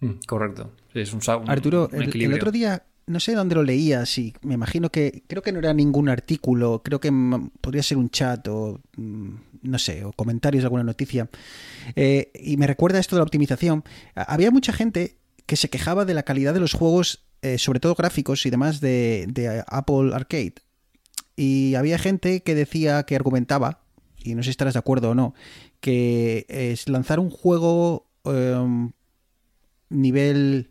Mm, 0.00 0.10
correcto. 0.26 0.70
es 0.92 1.14
un, 1.14 1.22
Arturo, 1.48 1.88
el, 1.90 2.34
otro 2.34 2.52
día, 2.52 2.82
no 3.06 3.18
sé 3.18 3.34
dónde 3.34 3.54
lo 3.54 3.62
leía, 3.62 4.04
sí, 4.04 4.34
me 4.42 4.52
imagino 4.52 4.90
que, 4.90 5.22
creo 5.26 5.40
que 5.40 5.52
no 5.52 5.58
era 5.58 5.72
ningún 5.72 6.10
artículo, 6.10 6.82
creo 6.84 7.00
que 7.00 7.10
podría 7.62 7.82
ser 7.82 7.96
un 7.96 8.10
chat 8.10 8.46
o, 8.48 8.78
mm, 8.98 9.34
no 9.62 9.78
sé, 9.78 10.04
o 10.04 10.12
comentarios 10.12 10.64
de 10.64 10.66
alguna 10.66 10.84
noticia. 10.84 11.30
Eh, 11.96 12.30
y 12.34 12.58
me 12.58 12.66
recuerda 12.66 12.98
esto 12.98 13.16
de 13.16 13.20
la 13.20 13.24
optimización. 13.24 13.84
Había 14.14 14.50
mucha 14.50 14.74
gente 14.74 15.16
que 15.46 15.56
se 15.56 15.70
quejaba 15.70 16.04
de 16.04 16.12
la 16.12 16.24
calidad 16.24 16.52
de 16.52 16.60
los 16.60 16.74
juegos 16.74 17.24
eh, 17.42 17.58
sobre 17.58 17.80
todo 17.80 17.94
gráficos 17.94 18.46
y 18.46 18.50
demás, 18.50 18.80
de, 18.80 19.62
Apple 19.66 20.14
Arcade. 20.14 20.54
Y 21.36 21.74
había 21.74 21.98
gente 21.98 22.42
que 22.42 22.54
decía, 22.54 23.02
que 23.04 23.16
argumentaba, 23.16 23.82
y 24.22 24.34
no 24.34 24.42
sé 24.42 24.46
si 24.46 24.50
estarás 24.50 24.74
de 24.74 24.80
acuerdo 24.80 25.10
o 25.10 25.14
no, 25.14 25.34
que 25.80 26.46
es 26.48 26.88
lanzar 26.88 27.18
un 27.18 27.30
juego 27.30 28.06
em, 28.24 28.92
nivel 29.90 30.70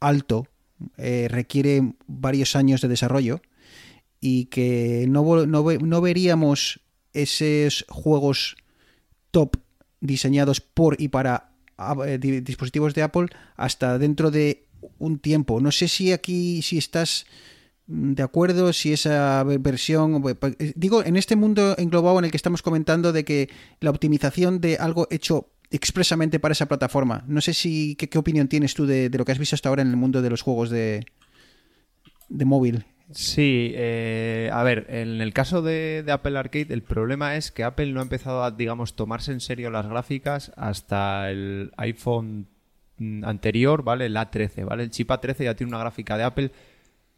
alto 0.00 0.46
eh, 0.96 1.28
requiere 1.30 1.94
varios 2.06 2.56
años 2.56 2.80
de 2.80 2.88
desarrollo 2.88 3.42
y 4.20 4.46
que 4.46 5.06
no, 5.08 5.46
no, 5.46 6.00
veríamos 6.00 6.80
esos 7.12 7.84
juegos 7.88 8.56
top 9.30 9.56
diseñados 10.00 10.60
por 10.60 11.00
y 11.00 11.08
para 11.08 11.52
eh, 12.06 12.18
dispositivos 12.18 12.94
de 12.94 13.02
Apple 13.02 13.26
hasta 13.56 13.98
dentro 13.98 14.30
de 14.30 14.66
un 14.98 15.18
tiempo. 15.18 15.60
No 15.60 15.70
sé 15.70 15.88
si 15.88 16.12
aquí, 16.12 16.62
si 16.62 16.78
estás 16.78 17.26
mm, 17.86 18.12
de 18.12 18.22
acuerdo, 18.22 18.72
si 18.72 18.92
esa 18.92 19.42
versión... 19.44 20.22
Eh, 20.58 20.72
digo, 20.76 21.04
en 21.04 21.16
este 21.16 21.36
mundo 21.36 21.74
englobado 21.78 22.18
en 22.18 22.26
el 22.26 22.30
que 22.30 22.36
estamos 22.36 22.62
comentando 22.62 23.12
de 23.12 23.24
que 23.24 23.48
la 23.80 23.90
optimización 23.90 24.60
de 24.60 24.76
algo 24.76 25.06
hecho 25.10 25.50
expresamente 25.70 26.40
para 26.40 26.52
esa 26.52 26.66
plataforma. 26.66 27.24
No 27.28 27.40
sé 27.40 27.54
si 27.54 27.94
qué, 27.96 28.18
opinión 28.18 28.48
tienes 28.48 28.74
tú 28.74 28.86
de, 28.86 29.10
lo 29.12 29.24
que 29.24 29.32
has 29.32 29.38
visto 29.38 29.54
hasta 29.54 29.68
ahora 29.68 29.82
en 29.82 29.88
el 29.88 29.96
mundo 29.96 30.20
de 30.20 30.30
los 30.30 30.42
juegos 30.42 30.70
de, 30.70 31.06
de 32.28 32.44
móvil. 32.44 32.84
Sí, 33.12 33.72
eh, 33.74 34.50
a 34.52 34.62
ver, 34.62 34.86
en 34.88 35.20
el 35.20 35.32
caso 35.32 35.62
de, 35.62 36.04
de, 36.04 36.12
Apple 36.12 36.38
Arcade, 36.38 36.72
el 36.72 36.82
problema 36.82 37.34
es 37.36 37.50
que 37.50 37.64
Apple 37.64 37.92
no 37.92 38.00
ha 38.00 38.04
empezado 38.04 38.44
a, 38.44 38.52
digamos, 38.52 38.94
tomarse 38.94 39.32
en 39.32 39.40
serio 39.40 39.70
las 39.70 39.88
gráficas 39.88 40.52
hasta 40.56 41.28
el 41.30 41.72
iPhone 41.76 42.46
anterior, 43.22 43.82
¿vale? 43.82 44.06
El 44.06 44.16
A13, 44.16 44.64
¿vale? 44.64 44.82
El 44.82 44.90
chip 44.90 45.10
A13 45.10 45.44
ya 45.44 45.54
tiene 45.54 45.70
una 45.70 45.78
gráfica 45.78 46.16
de 46.16 46.24
Apple 46.24 46.50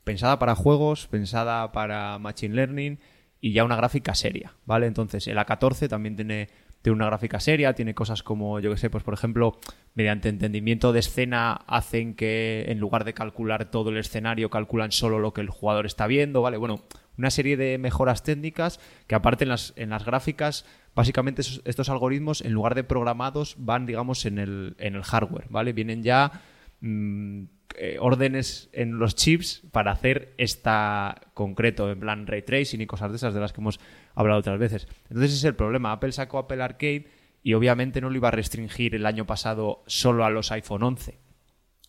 pensada 0.05 0.39
para 0.39 0.55
juegos, 0.55 1.07
pensada 1.07 1.73
para 1.73 2.19
Machine 2.19 2.55
Learning 2.55 2.99
y 3.41 3.53
ya 3.53 3.65
una 3.65 3.77
gráfica 3.77 4.15
seria, 4.15 4.55
¿vale? 4.65 4.87
Entonces 4.87 5.27
el 5.27 5.37
A14 5.37 5.89
también 5.89 6.17
tiene, 6.17 6.49
tiene 6.83 6.97
una 6.97 7.07
gráfica 7.07 7.41
seria, 7.41 7.75
tiene 7.75 7.95
cosas 7.95 8.23
como, 8.23 8.61
yo 8.61 8.71
que 8.71 8.77
sé, 8.77 8.91
pues 8.91 9.03
por 9.03 9.15
ejemplo, 9.15 9.59
mediante 9.95 10.29
entendimiento 10.29 10.93
de 10.93 11.01
escena 11.01 11.53
hacen 11.67 12.15
que 12.15 12.67
en 12.69 12.79
lugar 12.79 13.05
de 13.05 13.15
calcular 13.15 13.71
todo 13.71 13.91
el 13.91 13.97
escenario, 13.97 14.51
calculan 14.51 14.93
solo 14.93 15.19
lo 15.19 15.33
que 15.33 15.41
el 15.41 15.51
jugador 15.51 15.87
está 15.87 16.07
viendo, 16.07 16.43
¿vale? 16.43 16.57
Bueno, 16.57 16.85
una 17.19 17.31
serie 17.31 17.57
de 17.57 17.79
mejoras 17.79 18.23
técnicas 18.23 18.81
que 19.07 19.15
aparte 19.15 19.45
en 19.45 19.51
las, 19.51 19.73
en 19.77 19.91
las 19.91 20.05
gráficas 20.05 20.65
básicamente 20.95 21.43
estos 21.43 21.89
algoritmos, 21.89 22.41
en 22.43 22.53
lugar 22.53 22.75
de 22.75 22.85
programados, 22.85 23.57
van, 23.59 23.87
digamos, 23.87 24.27
en 24.27 24.39
el, 24.39 24.77
en 24.79 24.95
el 24.95 25.03
hardware, 25.03 25.47
¿vale? 25.49 25.73
Vienen 25.73 26.03
ya 26.03 26.43
mm, 26.81 27.45
eh, 27.79 27.97
órdenes 28.01 28.69
en 28.73 28.99
los 28.99 29.15
chips 29.15 29.63
para 29.71 29.93
hacer 29.93 30.35
esta 30.37 31.21
concreto, 31.35 31.91
en 31.91 32.01
plan 32.01 32.27
ray 32.27 32.43
tracing 32.43 32.81
y 32.81 32.87
cosas 32.87 33.11
de 33.11 33.17
esas 33.17 33.35
de 33.35 33.41
las 33.41 33.53
que 33.53 33.61
hemos 33.61 33.81
hablado 34.15 34.41
otras 34.41 34.59
veces. 34.59 34.87
Entonces 35.05 35.31
ese 35.31 35.39
es 35.39 35.45
el 35.45 35.55
problema. 35.55 35.93
Apple 35.93 36.13
sacó 36.13 36.39
Apple 36.39 36.63
Arcade 36.63 37.07
y 37.43 37.55
obviamente 37.55 38.01
no 38.01 38.11
lo 38.11 38.17
iba 38.17 38.29
a 38.29 38.33
restringir 38.33 38.95
el 38.95 39.07
año 39.07 39.27
pasado 39.27 39.83
solo 39.87 40.25
a 40.25 40.31
los 40.31 40.53
iPhone 40.53 40.83
11. 40.83 41.19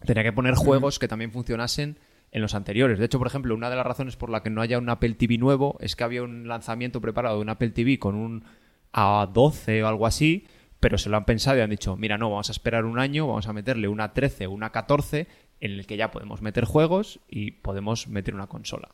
Tenía 0.06 0.24
que 0.24 0.34
poner 0.34 0.56
juegos 0.56 1.00
que 1.00 1.08
también 1.08 1.32
funcionasen 1.32 2.00
en 2.32 2.42
los 2.42 2.56
anteriores. 2.56 2.98
De 2.98 3.06
hecho, 3.06 3.20
por 3.20 3.28
ejemplo, 3.28 3.54
una 3.54 3.70
de 3.70 3.76
las 3.76 3.86
razones 3.86 4.16
por 4.16 4.30
la 4.30 4.42
que 4.42 4.50
no 4.50 4.62
haya 4.62 4.80
un 4.80 4.90
Apple 4.90 5.14
TV 5.14 5.38
nuevo 5.38 5.78
es 5.80 5.96
que 5.96 6.04
había 6.04 6.24
un 6.24 6.48
lanzamiento 6.48 7.00
preparado 7.00 7.36
de 7.36 7.42
un 7.44 7.50
Apple 7.50 7.70
TV 7.70 8.00
con 8.00 8.16
un 8.16 8.44
a 8.94 9.28
12 9.32 9.84
o 9.84 9.88
algo 9.88 10.06
así, 10.06 10.48
pero 10.80 10.98
se 10.98 11.10
lo 11.10 11.18
han 11.18 11.26
pensado 11.26 11.58
y 11.58 11.62
han 11.62 11.70
dicho, 11.70 11.96
mira, 11.98 12.18
no, 12.18 12.30
vamos 12.30 12.50
a 12.50 12.52
esperar 12.52 12.86
un 12.86 13.00
año, 13.00 13.28
vamos 13.28 13.48
a 13.48 13.54
meterle 13.54 13.88
una 13.88 14.14
13 14.14 14.48
o 14.48 14.52
una 14.52 14.72
14 14.72 15.28
en 15.60 15.72
el 15.72 15.88
que 15.88 15.98
ya 15.98 16.12
podemos 16.12 16.42
meter 16.42 16.66
juegos 16.66 17.20
y 17.28 17.52
podemos 17.52 18.08
meter 18.08 18.36
una 18.36 18.48
consola. 18.48 18.90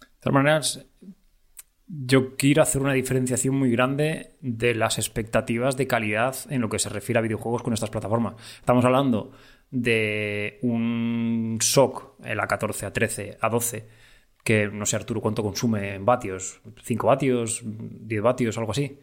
De 0.00 0.08
todas 0.20 0.34
maneras, 0.34 0.86
yo 1.86 2.36
quiero 2.36 2.62
hacer 2.62 2.80
una 2.80 2.92
diferenciación 2.92 3.54
muy 3.54 3.70
grande 3.70 4.36
de 4.40 4.74
las 4.74 4.98
expectativas 4.98 5.76
de 5.76 5.86
calidad 5.86 6.36
en 6.48 6.60
lo 6.60 6.68
que 6.68 6.78
se 6.78 6.88
refiere 6.88 7.18
a 7.18 7.22
videojuegos 7.22 7.62
con 7.62 7.74
estas 7.74 7.90
plataformas. 7.90 8.34
Estamos 8.60 8.84
hablando 8.84 9.32
de 9.70 10.58
un 10.62 11.58
SOC, 11.60 12.20
el 12.24 12.38
A14, 12.38 12.92
A13, 12.92 13.38
A12, 13.40 13.84
que 14.42 14.68
no 14.68 14.86
sé, 14.86 14.96
Arturo, 14.96 15.20
cuánto 15.20 15.42
consume 15.42 15.94
en 15.94 16.04
vatios, 16.04 16.60
¿5 16.64 17.06
vatios, 17.06 17.62
10 17.64 18.22
vatios, 18.22 18.58
algo 18.58 18.72
así? 18.72 18.98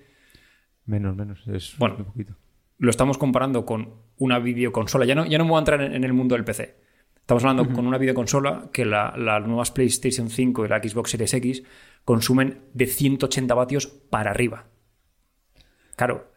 Menos, 0.85 1.15
menos, 1.15 1.47
es 1.47 1.77
bueno, 1.77 2.03
poquito. 2.03 2.35
Lo 2.77 2.89
estamos 2.89 3.17
comparando 3.17 3.65
con 3.65 3.93
una 4.17 4.39
videoconsola. 4.39 5.05
Ya 5.05 5.15
no, 5.15 5.25
ya 5.25 5.37
no 5.37 5.43
me 5.43 5.51
voy 5.51 5.57
a 5.57 5.59
entrar 5.59 5.81
en, 5.81 6.03
el 6.03 6.13
mundo 6.13 6.35
del 6.35 6.45
PC. 6.45 6.75
Estamos 7.15 7.43
hablando 7.43 7.71
con 7.71 7.85
una 7.85 7.97
videoconsola 7.97 8.69
que 8.73 8.85
las 8.85 9.45
nuevas 9.45 9.71
PlayStation 9.71 10.29
5 10.29 10.65
y 10.65 10.67
la 10.67 10.81
Xbox 10.81 11.11
Series 11.11 11.33
X 11.35 11.63
consumen 12.05 12.61
de 12.73 12.87
180 12.87 13.53
vatios 13.53 13.87
para 13.87 14.31
arriba. 14.31 14.65
Claro, 15.95 16.31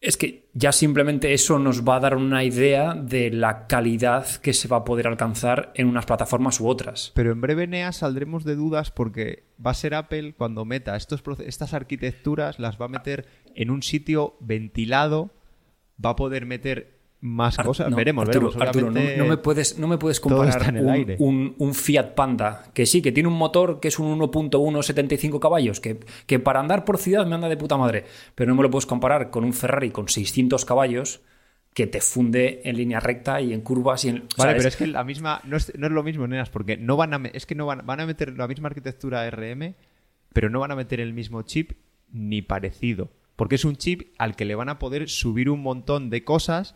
es 0.00 0.16
que 0.16 0.41
ya 0.54 0.72
simplemente 0.72 1.32
eso 1.32 1.58
nos 1.58 1.82
va 1.82 1.96
a 1.96 2.00
dar 2.00 2.16
una 2.16 2.44
idea 2.44 2.94
de 2.94 3.30
la 3.30 3.66
calidad 3.66 4.26
que 4.36 4.52
se 4.52 4.68
va 4.68 4.78
a 4.78 4.84
poder 4.84 5.06
alcanzar 5.06 5.72
en 5.74 5.88
unas 5.88 6.04
plataformas 6.04 6.60
u 6.60 6.68
otras. 6.68 7.12
Pero 7.14 7.32
en 7.32 7.40
breve, 7.40 7.66
Nea, 7.66 7.92
saldremos 7.92 8.44
de 8.44 8.56
dudas 8.56 8.90
porque 8.90 9.44
va 9.64 9.70
a 9.70 9.74
ser 9.74 9.94
Apple 9.94 10.34
cuando 10.34 10.64
meta 10.64 10.96
estas 10.96 11.74
arquitecturas, 11.74 12.58
las 12.58 12.80
va 12.80 12.86
a 12.86 12.88
meter 12.88 13.26
en 13.54 13.70
un 13.70 13.82
sitio 13.82 14.36
ventilado, 14.40 15.30
va 16.04 16.10
a 16.10 16.16
poder 16.16 16.44
meter 16.44 17.01
más 17.22 17.56
cosas. 17.56 17.94
veremos, 17.94 18.26
veremos. 18.26 18.56
no, 18.56 19.24
me 19.26 19.36
puedes, 19.36 19.78
no 19.78 19.86
me 19.86 19.96
puedes 19.96 20.18
comparar 20.18 20.74
un, 21.20 21.54
un, 21.56 21.74
Fiat 21.74 22.14
Panda, 22.14 22.64
que 22.74 22.84
sí, 22.84 23.00
que 23.00 23.12
tiene 23.12 23.28
un 23.28 23.38
motor 23.38 23.78
que 23.78 23.88
es 23.88 23.98
un 24.00 24.18
1.175 24.18 25.38
caballos, 25.38 25.78
que, 25.80 26.00
que, 26.26 26.40
para 26.40 26.58
andar 26.58 26.84
por 26.84 26.98
ciudad 26.98 27.24
me 27.24 27.36
anda 27.36 27.48
de 27.48 27.56
puta 27.56 27.76
madre, 27.76 28.04
pero 28.34 28.50
no 28.50 28.56
me 28.56 28.64
lo 28.64 28.70
puedes 28.70 28.86
comparar 28.86 29.30
con 29.30 29.44
un 29.44 29.52
Ferrari 29.52 29.90
con 29.90 30.08
600 30.08 30.64
caballos 30.64 31.20
que 31.74 31.86
te 31.86 32.00
funde 32.00 32.60
en 32.64 32.76
línea 32.76 32.98
recta 32.98 33.40
y 33.40 33.52
en 33.52 33.60
curvas 33.60 34.04
y 34.04 34.08
en... 34.10 34.24
Vale, 34.36 34.54
pero 34.56 34.68
es 34.68 34.76
que 34.76 34.88
la 34.88 35.04
misma... 35.04 35.40
No 35.44 35.56
es, 35.56 35.72
no 35.78 35.86
es 35.86 35.92
lo 35.92 36.02
mismo, 36.02 36.26
nenas, 36.26 36.50
porque 36.50 36.76
no 36.76 36.96
van 36.96 37.14
a... 37.14 37.30
Es 37.32 37.46
que 37.46 37.54
no 37.54 37.66
van, 37.66 37.86
van 37.86 38.00
a 38.00 38.06
meter 38.06 38.36
la 38.36 38.48
misma 38.48 38.66
arquitectura 38.66 39.30
RM, 39.30 39.74
pero 40.32 40.50
no 40.50 40.60
van 40.60 40.72
a 40.72 40.76
meter 40.76 41.00
el 41.00 41.14
mismo 41.14 41.42
chip 41.42 41.72
ni 42.10 42.42
parecido. 42.42 43.10
Porque 43.36 43.54
es 43.54 43.64
un 43.64 43.76
chip 43.76 44.12
al 44.18 44.34
que 44.36 44.44
le 44.44 44.56
van 44.56 44.68
a 44.68 44.78
poder 44.78 45.08
subir 45.08 45.48
un 45.48 45.62
montón 45.62 46.10
de 46.10 46.24
cosas 46.24 46.74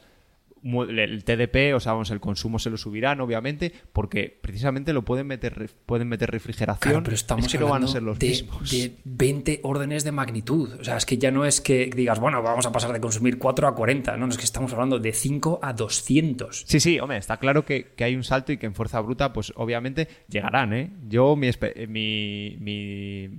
el 0.63 1.25
TDP, 1.25 1.75
o 1.75 1.81
sea, 1.81 1.93
vamos, 1.93 2.11
el 2.11 2.21
consumo 2.21 2.59
se 2.59 2.71
lo 2.71 2.77
subirán, 2.77 3.21
obviamente, 3.21 3.73
porque 3.93 4.37
precisamente 4.41 4.93
lo 4.93 5.03
pueden 5.05 5.27
meter, 5.27 5.71
pueden 5.87 6.09
meter 6.09 6.31
refrigeración. 6.31 7.03
pero 7.03 7.15
estamos 7.15 7.47
es 7.47 7.53
que 7.53 7.59
no 7.59 7.69
van 7.69 7.85
a 7.85 7.87
ser 7.87 8.03
los 8.03 8.21
mismos. 8.21 8.71
De 8.71 8.97
20 9.05 9.61
órdenes 9.63 10.05
de 10.05 10.13
magnitud. 10.13 10.73
O 10.81 10.85
sea, 10.85 10.97
es 10.97 11.07
que 11.07 11.19
ya 11.19 11.31
no 11.31 11.45
es 11.45 11.61
que 11.61 11.91
digas, 11.95 12.19
bueno, 12.19 12.43
vamos 12.43 12.67
a 12.67 12.73
pasar 12.73 12.93
de 12.93 13.01
consumir 13.01 13.39
4 13.39 13.69
a 13.69 13.75
40. 13.75 14.17
No, 14.17 14.27
no 14.27 14.33
es 14.33 14.39
que 14.39 14.45
estamos 14.45 14.73
hablando 14.73 14.99
de 14.99 15.13
5 15.13 15.61
a 15.63 15.73
200. 15.73 16.65
Sí, 16.67 16.81
sí, 16.81 16.99
hombre, 16.99 17.19
está 17.19 17.37
claro 17.37 17.65
que, 17.65 17.95
hay 17.99 18.17
un 18.17 18.25
salto 18.25 18.53
y 18.53 18.57
que 18.57 18.67
en 18.67 18.75
fuerza 18.75 19.01
bruta, 19.01 19.33
pues 19.33 19.53
obviamente 19.57 20.09
llegarán, 20.29 20.73
¿eh? 20.73 20.91
Yo, 21.09 21.37
mi, 21.37 21.51
mi, 21.89 22.57
mi 22.61 23.31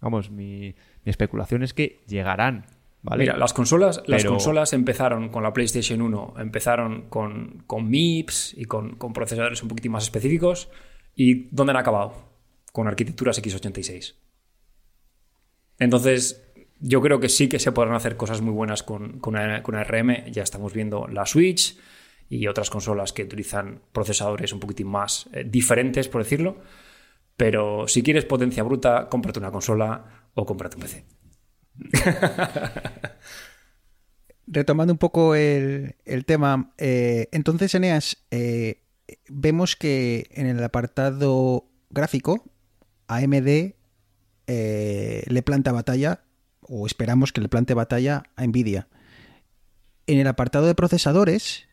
vamos, 0.00 0.30
mi, 0.30 0.74
mi 1.04 1.10
especulación 1.10 1.62
es 1.62 1.74
que 1.74 2.02
llegarán 2.06 2.66
Mira, 3.02 3.36
las 3.36 3.52
consolas, 3.52 4.02
las 4.06 4.24
consolas 4.24 4.72
empezaron 4.72 5.28
con 5.28 5.42
la 5.42 5.52
PlayStation 5.52 6.00
1, 6.00 6.34
empezaron 6.38 7.08
con, 7.08 7.64
con 7.66 7.90
MIPS 7.90 8.54
y 8.56 8.64
con, 8.66 8.96
procesadores 9.12 9.60
un 9.62 9.68
poquitín 9.68 9.92
más 9.92 10.04
específicos. 10.04 10.68
¿Y 11.14 11.48
dónde 11.50 11.72
han 11.72 11.78
acabado? 11.78 12.14
Con 12.72 12.86
arquitecturas 12.86 13.42
x86. 13.42 14.14
Entonces, 15.80 16.44
yo 16.78 17.00
creo 17.00 17.18
que 17.18 17.28
sí 17.28 17.48
que 17.48 17.58
se 17.58 17.72
podrán 17.72 17.94
hacer 17.94 18.16
cosas 18.16 18.40
muy 18.40 18.52
buenas 18.52 18.84
con, 18.84 19.18
con, 19.18 19.34
ARM. 19.34 20.30
Ya 20.30 20.44
estamos 20.44 20.72
viendo 20.72 21.08
la 21.08 21.26
Switch 21.26 21.76
y 22.28 22.46
otras 22.46 22.70
consolas 22.70 23.12
que 23.12 23.24
utilizan 23.24 23.82
procesadores 23.92 24.52
un 24.52 24.60
poquitín 24.60 24.86
más 24.86 25.28
eh, 25.32 25.44
diferentes, 25.44 26.08
por 26.08 26.22
decirlo. 26.22 26.58
Pero 27.36 27.88
si 27.88 28.04
quieres 28.04 28.24
potencia 28.24 28.62
bruta, 28.62 29.08
cómprate 29.08 29.40
una 29.40 29.50
consola 29.50 30.28
o 30.34 30.46
cómprate 30.46 30.76
un 30.76 30.82
PC. 30.82 31.21
Retomando 34.46 34.92
un 34.92 34.98
poco 34.98 35.34
el, 35.34 35.94
tema, 36.26 36.72
eh, 36.78 37.28
entonces 37.32 37.74
Eneas, 37.74 38.18
eh, 38.30 38.82
vemos 39.28 39.76
que 39.76 40.28
en 40.32 40.46
el 40.46 40.62
apartado 40.62 41.66
gráfico 41.90 42.44
AMD 43.06 43.74
eh, 44.46 45.24
le 45.26 45.42
planta 45.42 45.72
batalla, 45.72 46.24
o 46.60 46.86
esperamos 46.86 47.32
que 47.32 47.40
le 47.40 47.48
plante 47.48 47.74
batalla 47.74 48.24
a 48.36 48.46
Nvidia. 48.46 48.88
En 50.06 50.18
el 50.18 50.26
apartado 50.26 50.66
de 50.66 50.74
procesadores, 50.74 51.68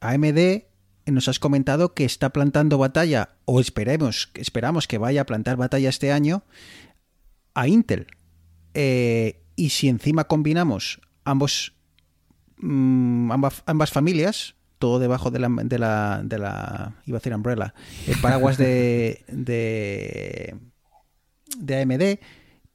AMD 0.00 0.64
nos 1.06 1.28
has 1.28 1.38
comentado 1.38 1.94
que 1.94 2.04
está 2.04 2.30
plantando 2.30 2.78
batalla, 2.78 3.36
o 3.44 3.60
esperemos, 3.60 4.30
esperamos 4.34 4.88
que 4.88 4.98
vaya 4.98 5.22
a 5.22 5.26
plantar 5.26 5.56
batalla 5.56 5.88
este 5.88 6.12
año, 6.12 6.44
a 7.54 7.68
Intel. 7.68 8.06
Eh, 8.74 9.40
y 9.56 9.70
si 9.70 9.88
encima 9.88 10.24
combinamos 10.24 11.00
ambos, 11.24 11.74
mm, 12.58 13.30
ambas, 13.30 13.90
familias, 13.90 14.56
todo 14.78 14.98
debajo 14.98 15.30
de 15.30 15.38
la, 15.38 15.48
de 15.48 15.78
la, 15.78 16.22
de 16.24 16.38
la, 16.38 16.96
iba 17.06 17.16
a 17.16 17.20
decir 17.20 17.34
umbrella, 17.34 17.74
el 18.06 18.20
paraguas 18.20 18.58
de, 18.58 19.24
de, 19.28 20.56
de 21.58 21.82
AMD, 21.82 22.18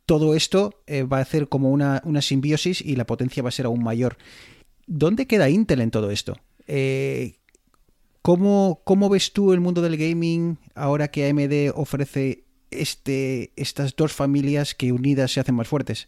todo 0.06 0.34
esto 0.34 0.82
eh, 0.88 1.04
va 1.04 1.18
a 1.18 1.22
hacer 1.22 1.50
como 1.50 1.70
una, 1.70 2.02
una, 2.06 2.22
simbiosis 2.22 2.82
y 2.82 2.96
la 2.96 3.06
potencia 3.06 3.44
va 3.44 3.50
a 3.50 3.52
ser 3.52 3.68
aún 3.68 3.84
mayor. 3.84 4.18
¿Dónde 4.88 5.28
queda 5.28 5.50
Intel 5.50 5.82
en 5.82 5.92
todo 5.92 6.10
esto? 6.10 6.38
Eh, 6.66 7.36
¿cómo, 8.24 8.82
¿Cómo 8.86 9.10
ves 9.10 9.34
tú 9.34 9.54
el 9.54 9.60
mundo 9.60 9.82
del 9.82 9.98
gaming 9.98 10.58
ahora 10.74 11.10
que 11.10 11.30
AMD 11.30 11.78
ofrece 11.80 12.46
este, 12.72 13.52
estas 13.56 13.96
dos 13.96 14.14
familias 14.14 14.76
que 14.76 14.92
unidas 14.92 15.32
se 15.32 15.40
hacen 15.40 15.56
más 15.56 15.68
fuertes? 15.68 16.08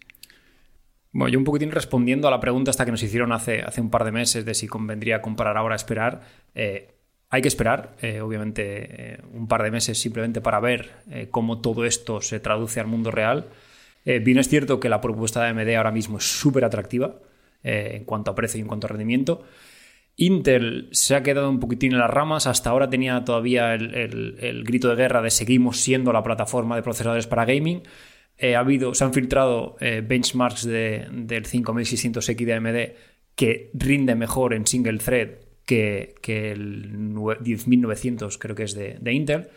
Bueno, 1.13 1.33
yo 1.33 1.39
un 1.39 1.45
poquitín 1.45 1.71
respondiendo 1.71 2.27
a 2.27 2.31
la 2.31 2.39
pregunta 2.39 2.71
esta 2.71 2.85
que 2.85 2.91
nos 2.91 3.03
hicieron 3.03 3.33
hace, 3.33 3.61
hace 3.61 3.81
un 3.81 3.89
par 3.89 4.05
de 4.05 4.11
meses 4.11 4.45
de 4.45 4.53
si 4.53 4.67
convendría 4.67 5.21
comprar 5.21 5.57
ahora 5.57 5.75
esperar. 5.75 6.21
Eh, 6.55 6.95
hay 7.29 7.41
que 7.41 7.49
esperar, 7.49 7.95
eh, 8.01 8.21
obviamente, 8.21 9.13
eh, 9.13 9.21
un 9.33 9.47
par 9.47 9.63
de 9.63 9.71
meses 9.71 9.99
simplemente 9.99 10.41
para 10.41 10.59
ver 10.59 10.91
cómo 11.31 11.59
todo 11.59 11.85
esto 11.85 12.21
se 12.21 12.39
traduce 12.39 12.79
al 12.79 12.87
mundo 12.87 13.11
real. 13.11 13.47
bien 14.05 14.37
es 14.37 14.47
cierto 14.47 14.79
que 14.79 14.89
la 14.89 15.01
propuesta 15.01 15.41
de 15.43 15.49
AMD 15.49 15.75
ahora 15.75 15.91
mismo 15.91 16.17
es 16.17 16.23
súper 16.23 16.65
atractiva 16.65 17.15
en 17.63 18.03
cuanto 18.05 18.31
a 18.31 18.35
precio 18.35 18.57
y 18.57 18.61
en 18.61 18.67
cuanto 18.67 18.87
a 18.87 18.89
rendimiento. 18.89 19.43
Intel 20.21 20.87
se 20.91 21.15
ha 21.15 21.23
quedado 21.23 21.49
un 21.49 21.59
poquitín 21.59 21.93
en 21.93 21.97
las 21.97 22.09
ramas. 22.11 22.45
Hasta 22.45 22.69
ahora 22.69 22.91
tenía 22.91 23.25
todavía 23.25 23.73
el, 23.73 24.63
grito 24.63 24.87
de 24.89 24.95
guerra 24.95 25.19
de 25.23 25.31
seguimos 25.31 25.77
siendo 25.77 26.13
la 26.13 26.21
plataforma 26.21 26.75
de 26.75 26.83
procesadores 26.83 27.25
para 27.25 27.43
gaming. 27.43 27.81
Eh, 28.37 28.55
ha 28.55 28.59
habido, 28.59 28.93
se 28.93 29.03
han 29.03 29.13
filtrado 29.13 29.77
eh, 29.79 30.03
benchmarks 30.07 30.63
del 30.65 31.45
5600X 31.45 32.45
de 32.45 32.53
AMD 32.53 32.95
que 33.35 33.71
rinde 33.73 34.13
mejor 34.13 34.53
en 34.53 34.67
single 34.67 34.99
thread 34.99 35.29
que, 35.65 36.13
el 36.51 36.91
10900, 37.41 38.37
creo 38.37 38.55
que 38.55 38.63
es 38.63 38.75
de, 38.75 38.99
Intel. 39.11 39.47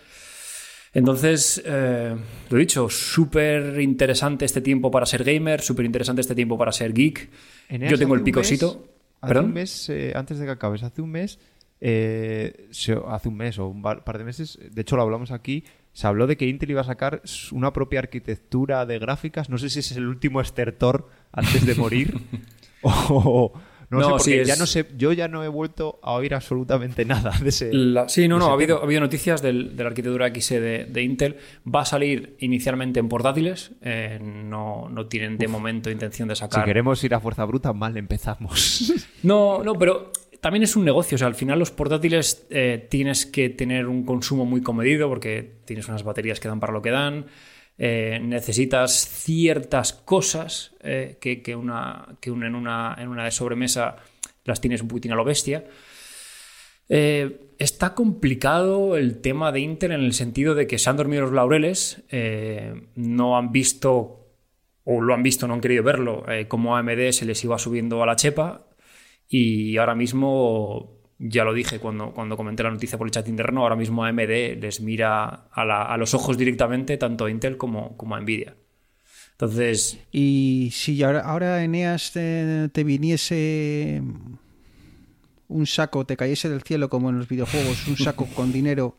Entonces, 0.94 1.62
eh, 1.66 2.16
lo 2.48 2.57
he 2.57 2.61
dicho, 2.61 2.88
súper 2.88 3.81
interesante 3.83 4.46
este 4.46 4.62
tiempo 4.62 4.90
para 4.90 5.05
ser 5.05 5.24
gamer, 5.24 5.61
súper 5.61 5.85
interesante 5.85 6.22
este 6.22 6.35
tiempo 6.35 6.57
para 6.57 6.72
ser 6.72 6.94
geek. 6.94 7.29
Yo 7.68 7.98
tengo 7.98 8.14
el 8.14 8.22
picosito. 8.22 8.93
Hace 9.24 9.38
un 9.40 9.52
mes, 9.52 9.88
eh, 9.88 10.12
antes 10.14 10.38
de 10.38 10.44
que 10.46 10.52
acabes, 10.52 10.82
hace 10.82 11.02
un 11.02 11.10
mes, 11.10 11.38
eh, 11.80 12.68
hace 13.08 13.28
un 13.28 13.37
mes 13.37 13.58
o 13.58 13.68
un 13.68 13.82
par 13.82 14.18
de 14.18 14.24
meses, 14.24 14.58
de 14.70 14.80
hecho 14.80 14.96
lo 14.96 15.02
hablamos 15.02 15.30
aquí, 15.30 15.64
se 15.94 16.08
habló 16.08 16.26
de 16.26 16.37
que 16.37 16.46
Intel 16.46 16.72
iba 16.72 16.80
a 16.80 16.84
sacar 16.84 17.22
una 17.52 17.72
propia 17.72 18.00
arquitectura 18.00 18.84
de 18.84 18.98
gráficas. 18.98 19.48
No 19.48 19.58
sé 19.58 19.70
si 19.70 19.78
es 19.78 19.92
el 19.92 20.08
último 20.08 20.40
estertor 20.40 21.08
antes 21.30 21.64
de 21.64 21.74
morir 21.76 22.20
o, 22.82 23.52
no, 23.98 24.18
sé, 24.18 24.30
porque 24.30 24.44
ya 24.44 24.57
no 24.57 24.66
sé, 24.66 24.87
yo 24.96 25.12
ya 25.12 25.28
no 25.28 25.44
he 25.44 25.48
vuelto 25.48 25.98
a 26.02 26.12
oír 26.12 26.35
absolutamente 26.35 27.04
nada 27.07 27.33
de 27.40 27.48
ese. 27.48 27.70
sí, 28.09 28.28
no, 28.28 28.38
no, 28.38 28.48
ha 28.48 28.52
habido, 28.52 28.80
ha 28.80 28.83
habido 28.85 29.00
noticias 29.00 29.42
de 29.42 29.52
la 29.52 29.87
arquitectura 29.87 30.30
XE 30.35 30.61
de, 30.61 31.02
Intel. 31.02 31.37
Va 31.72 31.83
a 31.83 31.85
salir 31.85 32.37
inicialmente 32.40 33.00
en 33.00 33.09
portátiles, 33.09 33.72
eh, 33.83 34.18
no, 34.22 34.88
no, 34.88 35.07
tienen 35.07 35.38
de 35.38 35.48
momento 35.48 35.90
intención 35.90 36.28
de 36.28 36.37
sacar. 36.37 36.62
Si 36.62 36.66
queremos 36.66 37.02
ir 37.04 37.14
a 37.14 37.20
fuerza 37.20 37.44
bruta, 37.44 37.72
mal 37.72 37.96
empezamos. 37.96 38.92
no, 39.22 39.62
no, 39.62 39.74
pero 39.74 40.12
también 40.44 40.62
es 40.62 40.76
un 40.76 40.85
negocio. 40.85 41.16
O 41.16 41.18
sea, 41.18 41.26
al 41.26 41.35
final 41.35 41.59
los 41.59 41.70
portátiles 41.70 42.46
eh, 42.50 42.87
tienes 42.90 43.24
que 43.24 43.48
tener 43.48 43.87
un 43.87 44.04
consumo 44.04 44.44
muy 44.44 44.62
comedido 44.62 45.09
porque 45.09 45.52
tienes 45.64 45.88
unas 45.88 46.02
baterías 46.02 46.38
que 46.38 46.48
dan 46.48 46.61
para 46.61 46.72
lo 46.72 46.83
que 46.83 46.90
dan. 46.90 47.26
Eh, 47.76 48.20
necesitas 48.22 49.08
ciertas 49.08 49.92
cosas 49.92 50.76
eh, 50.80 51.18
que, 51.20 51.56
una, 51.56 52.16
que 52.20 52.30
en, 52.30 52.54
una, 52.54 52.94
en 52.98 53.08
una 53.08 53.24
de 53.24 53.32
sobremesa 53.32 53.96
las 54.44 54.60
tienes 54.60 54.80
un 54.80 54.88
poquitín 54.88 55.12
a 55.12 55.16
lo 55.16 55.24
bestia. 55.24 55.64
Eh, 56.88 57.54
está 57.58 57.94
complicado 57.94 58.96
el 58.96 59.20
tema 59.20 59.50
de 59.50 59.60
Intel 59.60 59.92
en 59.92 60.02
el 60.02 60.12
sentido 60.12 60.54
de 60.54 60.66
que 60.66 60.78
se 60.78 60.88
han 60.90 60.96
dormido 60.96 61.22
los 61.22 61.32
laureles, 61.32 62.04
no 62.94 63.38
han 63.38 63.52
visto, 63.52 64.28
o 64.84 65.00
lo 65.00 65.14
han 65.14 65.22
visto, 65.22 65.48
no 65.48 65.54
han 65.54 65.60
querido 65.60 65.82
verlo, 65.82 66.26
como 66.48 66.76
AMD 66.76 67.10
se 67.10 67.24
les 67.24 67.42
iba 67.42 67.58
subiendo 67.58 68.02
a 68.02 68.06
la 68.06 68.16
chepa 68.16 68.66
y 69.28 69.78
ahora 69.78 69.94
mismo 69.94 70.93
ya 71.18 71.44
lo 71.44 71.53
dije 71.55 71.79
cuando, 71.79 72.12
cuando 72.12 72.37
comenté 72.37 72.62
la 72.62 72.70
noticia 72.70 72.98
por 72.98 73.07
el 73.07 73.11
chat 73.11 73.29
interno, 73.29 73.62
ahora 73.62 73.77
mismo 73.77 74.05
AMD 74.05 74.61
les 74.61 74.81
mira 74.81 75.48
a, 75.53 75.96
los 75.96 76.14
ojos 76.14 76.37
directamente 76.37 76.96
tanto 76.96 77.27
a 77.27 77.31
Intel 77.31 77.57
como, 77.57 77.96
como, 77.96 78.16
a 78.16 78.20
Nvidia. 78.20 78.57
Entonces... 79.33 79.98
Y 80.12 80.70
si 80.72 81.03
ahora, 81.03 81.20
ahora 81.20 81.62
Eneas 81.62 82.12
te, 82.12 82.85
viniese 82.85 84.03
un 85.48 85.66
saco, 85.66 86.05
te 86.05 86.16
cayese 86.16 86.48
del 86.48 86.62
cielo 86.62 86.88
como 86.88 87.11
en 87.11 87.18
los 87.18 87.29
videojuegos, 87.29 87.87
un 87.87 87.96
saco 87.96 88.27
con 88.35 88.53
dinero 88.53 88.96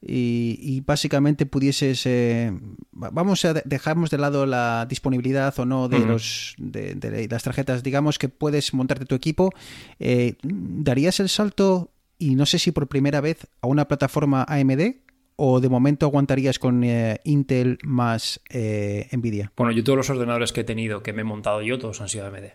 y, 0.00 0.82
básicamente 0.82 1.46
pudieses 1.46 2.04
eh, 2.06 2.52
vamos 2.92 3.44
a 3.44 3.54
dejamos 3.54 4.10
de 4.10 4.18
lado 4.18 4.44
la 4.44 4.86
disponibilidad 4.88 5.58
o 5.58 5.64
no 5.64 5.88
de 5.88 6.00
los 6.00 6.54
de, 6.58 7.28
las 7.30 7.42
tarjetas. 7.42 7.82
Digamos 7.82 8.18
que 8.18 8.28
puedes 8.28 8.74
montarte 8.74 9.06
tu 9.06 9.14
equipo. 9.14 9.50
Eh, 9.98 10.34
darías 10.42 11.20
el 11.20 11.28
salto 11.28 11.90
y 12.18 12.34
no 12.34 12.44
sé 12.46 12.58
si 12.58 12.70
por 12.70 12.86
primera 12.88 13.20
vez 13.20 13.46
a 13.60 13.66
una 13.66 13.88
plataforma 13.88 14.44
AMD 14.48 14.96
o 15.36 15.60
de 15.60 15.68
momento 15.68 16.06
aguantarías 16.06 16.58
con 16.58 16.84
eh, 16.84 17.20
Intel 17.24 17.78
más 17.82 18.40
Nvidia 18.52 19.50
bueno 19.56 19.72
yo 19.72 19.82
todos 19.82 19.96
los 19.96 20.10
ordenadores 20.10 20.52
que 20.52 20.60
he 20.60 20.64
tenido 20.64 21.02
que 21.02 21.12
me 21.12 21.22
he 21.22 21.24
montado 21.24 21.60
yo 21.60 21.76
todos 21.76 22.00
han 22.00 22.08
sido 22.08 22.26
AMD 22.26 22.52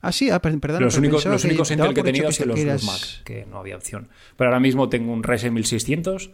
Ah, 0.00 0.12
sí, 0.12 0.30
ah, 0.30 0.40
perdón. 0.40 0.82
Los 0.82 0.96
únicos, 0.96 1.24
los 1.24 1.44
únicos 1.44 1.70
Intel 1.70 1.92
que 1.92 2.00
he 2.00 2.04
tenido 2.04 2.28
han 2.28 2.32
sido 2.32 2.54
los, 2.54 2.84
Mac, 2.84 3.24
que 3.24 3.46
no 3.46 3.58
había 3.58 3.76
opción. 3.76 4.08
Pero 4.36 4.50
ahora 4.50 4.60
mismo 4.60 4.88
tengo 4.88 5.12
un 5.12 5.22
Ryzen 5.22 5.52
1600, 5.54 6.30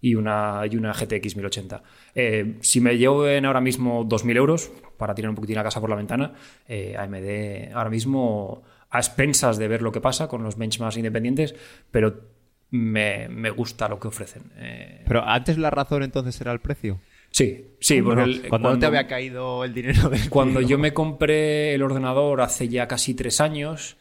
y 0.00 0.14
una, 0.14 0.62
y 0.70 0.76
una 0.76 0.92
GTX 0.92 1.36
1080. 1.36 1.82
Eh, 2.14 2.56
si 2.60 2.80
me 2.80 2.96
llevo 2.96 3.28
en 3.28 3.44
ahora 3.44 3.60
mismo 3.60 4.04
2.000 4.06 4.36
euros 4.36 4.70
para 4.96 5.14
tirar 5.14 5.30
un 5.30 5.34
poquitín 5.34 5.56
la 5.56 5.64
casa 5.64 5.80
por 5.80 5.90
la 5.90 5.96
ventana, 5.96 6.34
eh, 6.66 6.96
AMD 6.96 7.74
ahora 7.74 7.90
mismo 7.90 8.62
a 8.90 8.98
expensas 8.98 9.58
de 9.58 9.68
ver 9.68 9.82
lo 9.82 9.92
que 9.92 10.00
pasa 10.00 10.28
con 10.28 10.42
los 10.42 10.56
benchmarks 10.56 10.96
independientes, 10.96 11.54
pero 11.90 12.38
me, 12.70 13.50
gusta 13.50 13.88
lo 13.88 13.98
que 13.98 14.08
ofrecen. 14.08 14.52
Eh. 14.56 15.02
pero 15.06 15.24
antes 15.24 15.58
la 15.58 15.70
razón 15.70 16.02
entonces 16.02 16.40
era 16.40 16.52
el 16.52 16.60
precio. 16.60 17.00
Sí, 17.30 17.66
sí, 17.78 18.00
porque 18.00 18.48
cuando, 18.48 18.70
no 18.70 18.78
te 18.78 18.86
había 18.86 19.06
caído 19.06 19.62
el 19.62 19.74
dinero 19.74 20.10
Cuando 20.30 20.62
yo 20.62 20.78
me 20.78 20.94
compré 20.94 21.74
el 21.74 21.82
ordenador 21.82 22.40
hace 22.40 22.68
ya 22.68 22.88
casi 22.88 23.12
tres 23.12 23.42
años, 23.42 23.97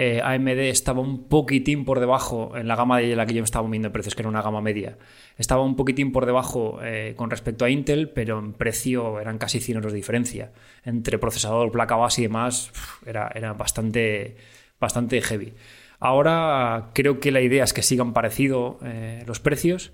eh, 0.00 0.20
AMD 0.22 0.60
estaba 0.60 1.00
un 1.00 1.24
poquitín 1.24 1.84
por 1.84 1.98
debajo 1.98 2.56
en 2.56 2.68
la 2.68 2.76
gama 2.76 2.98
de 2.98 3.16
la 3.16 3.26
que 3.26 3.34
yo 3.34 3.42
me 3.42 3.46
estaba 3.46 3.66
moviendo 3.66 3.88
en 3.88 3.92
precios, 3.92 4.14
que 4.14 4.22
era 4.22 4.28
una 4.28 4.42
gama 4.42 4.60
media. 4.60 4.96
Estaba 5.36 5.64
un 5.64 5.74
poquitín 5.74 6.12
por 6.12 6.24
debajo 6.24 6.78
eh, 6.84 7.14
con 7.16 7.30
respecto 7.30 7.64
a 7.64 7.70
Intel, 7.70 8.08
pero 8.08 8.38
en 8.38 8.52
precio 8.52 9.18
eran 9.18 9.38
casi 9.38 9.58
100 9.58 9.78
euros 9.78 9.92
de 9.92 9.96
diferencia. 9.96 10.52
Entre 10.84 11.18
procesador, 11.18 11.72
placa 11.72 11.96
base 11.96 12.20
y 12.20 12.24
demás, 12.26 12.70
era, 13.06 13.28
era 13.34 13.54
bastante, 13.54 14.36
bastante 14.78 15.20
heavy. 15.20 15.54
Ahora 15.98 16.90
creo 16.94 17.18
que 17.18 17.32
la 17.32 17.40
idea 17.40 17.64
es 17.64 17.72
que 17.72 17.82
sigan 17.82 18.12
parecido 18.12 18.78
eh, 18.84 19.24
los 19.26 19.40
precios. 19.40 19.92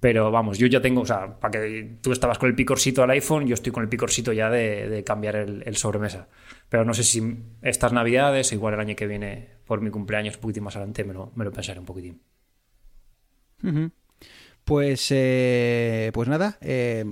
Pero 0.00 0.30
vamos, 0.30 0.58
yo 0.58 0.66
ya 0.66 0.82
tengo, 0.82 1.00
o 1.00 1.06
sea, 1.06 1.38
para 1.40 1.52
que 1.52 1.96
tú 2.02 2.12
estabas 2.12 2.38
con 2.38 2.48
el 2.48 2.54
picorcito 2.54 3.00
del 3.00 3.10
iPhone, 3.10 3.46
yo 3.46 3.54
estoy 3.54 3.72
con 3.72 3.82
el 3.82 3.88
picorcito 3.88 4.32
ya 4.32 4.50
de, 4.50 5.02
cambiar 5.06 5.36
el, 5.36 5.76
sobremesa. 5.76 6.28
Pero 6.68 6.84
no 6.84 6.94
sé 6.94 7.04
si 7.04 7.22
estas 7.62 7.92
navidades, 7.92 8.52
igual 8.52 8.74
el 8.74 8.80
año 8.80 8.96
que 8.96 9.06
viene, 9.06 9.48
por 9.66 9.80
mi 9.80 9.90
cumpleaños, 9.90 10.36
un 10.36 10.40
poquitín 10.40 10.64
más 10.64 10.76
adelante, 10.76 11.04
me 11.04 11.14
lo, 11.14 11.32
me 11.34 11.44
lo 11.44 11.52
pensaré 11.52 11.78
un 11.78 11.86
poquitín. 11.86 12.20
Pues, 14.64 15.06
eh, 15.10 16.10
pues 16.12 16.28
nada, 16.28 16.58
eh, 16.60 17.04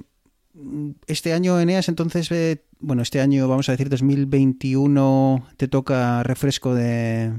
este 1.06 1.32
año, 1.32 1.60
Eneas, 1.60 1.88
entonces, 1.88 2.30
eh, 2.32 2.64
bueno, 2.80 3.02
este 3.02 3.20
año, 3.20 3.48
vamos 3.48 3.68
a 3.68 3.72
decir 3.72 3.88
2021, 3.88 5.48
¿te 5.56 5.68
toca 5.68 6.22
refresco 6.22 6.74
de, 6.74 7.32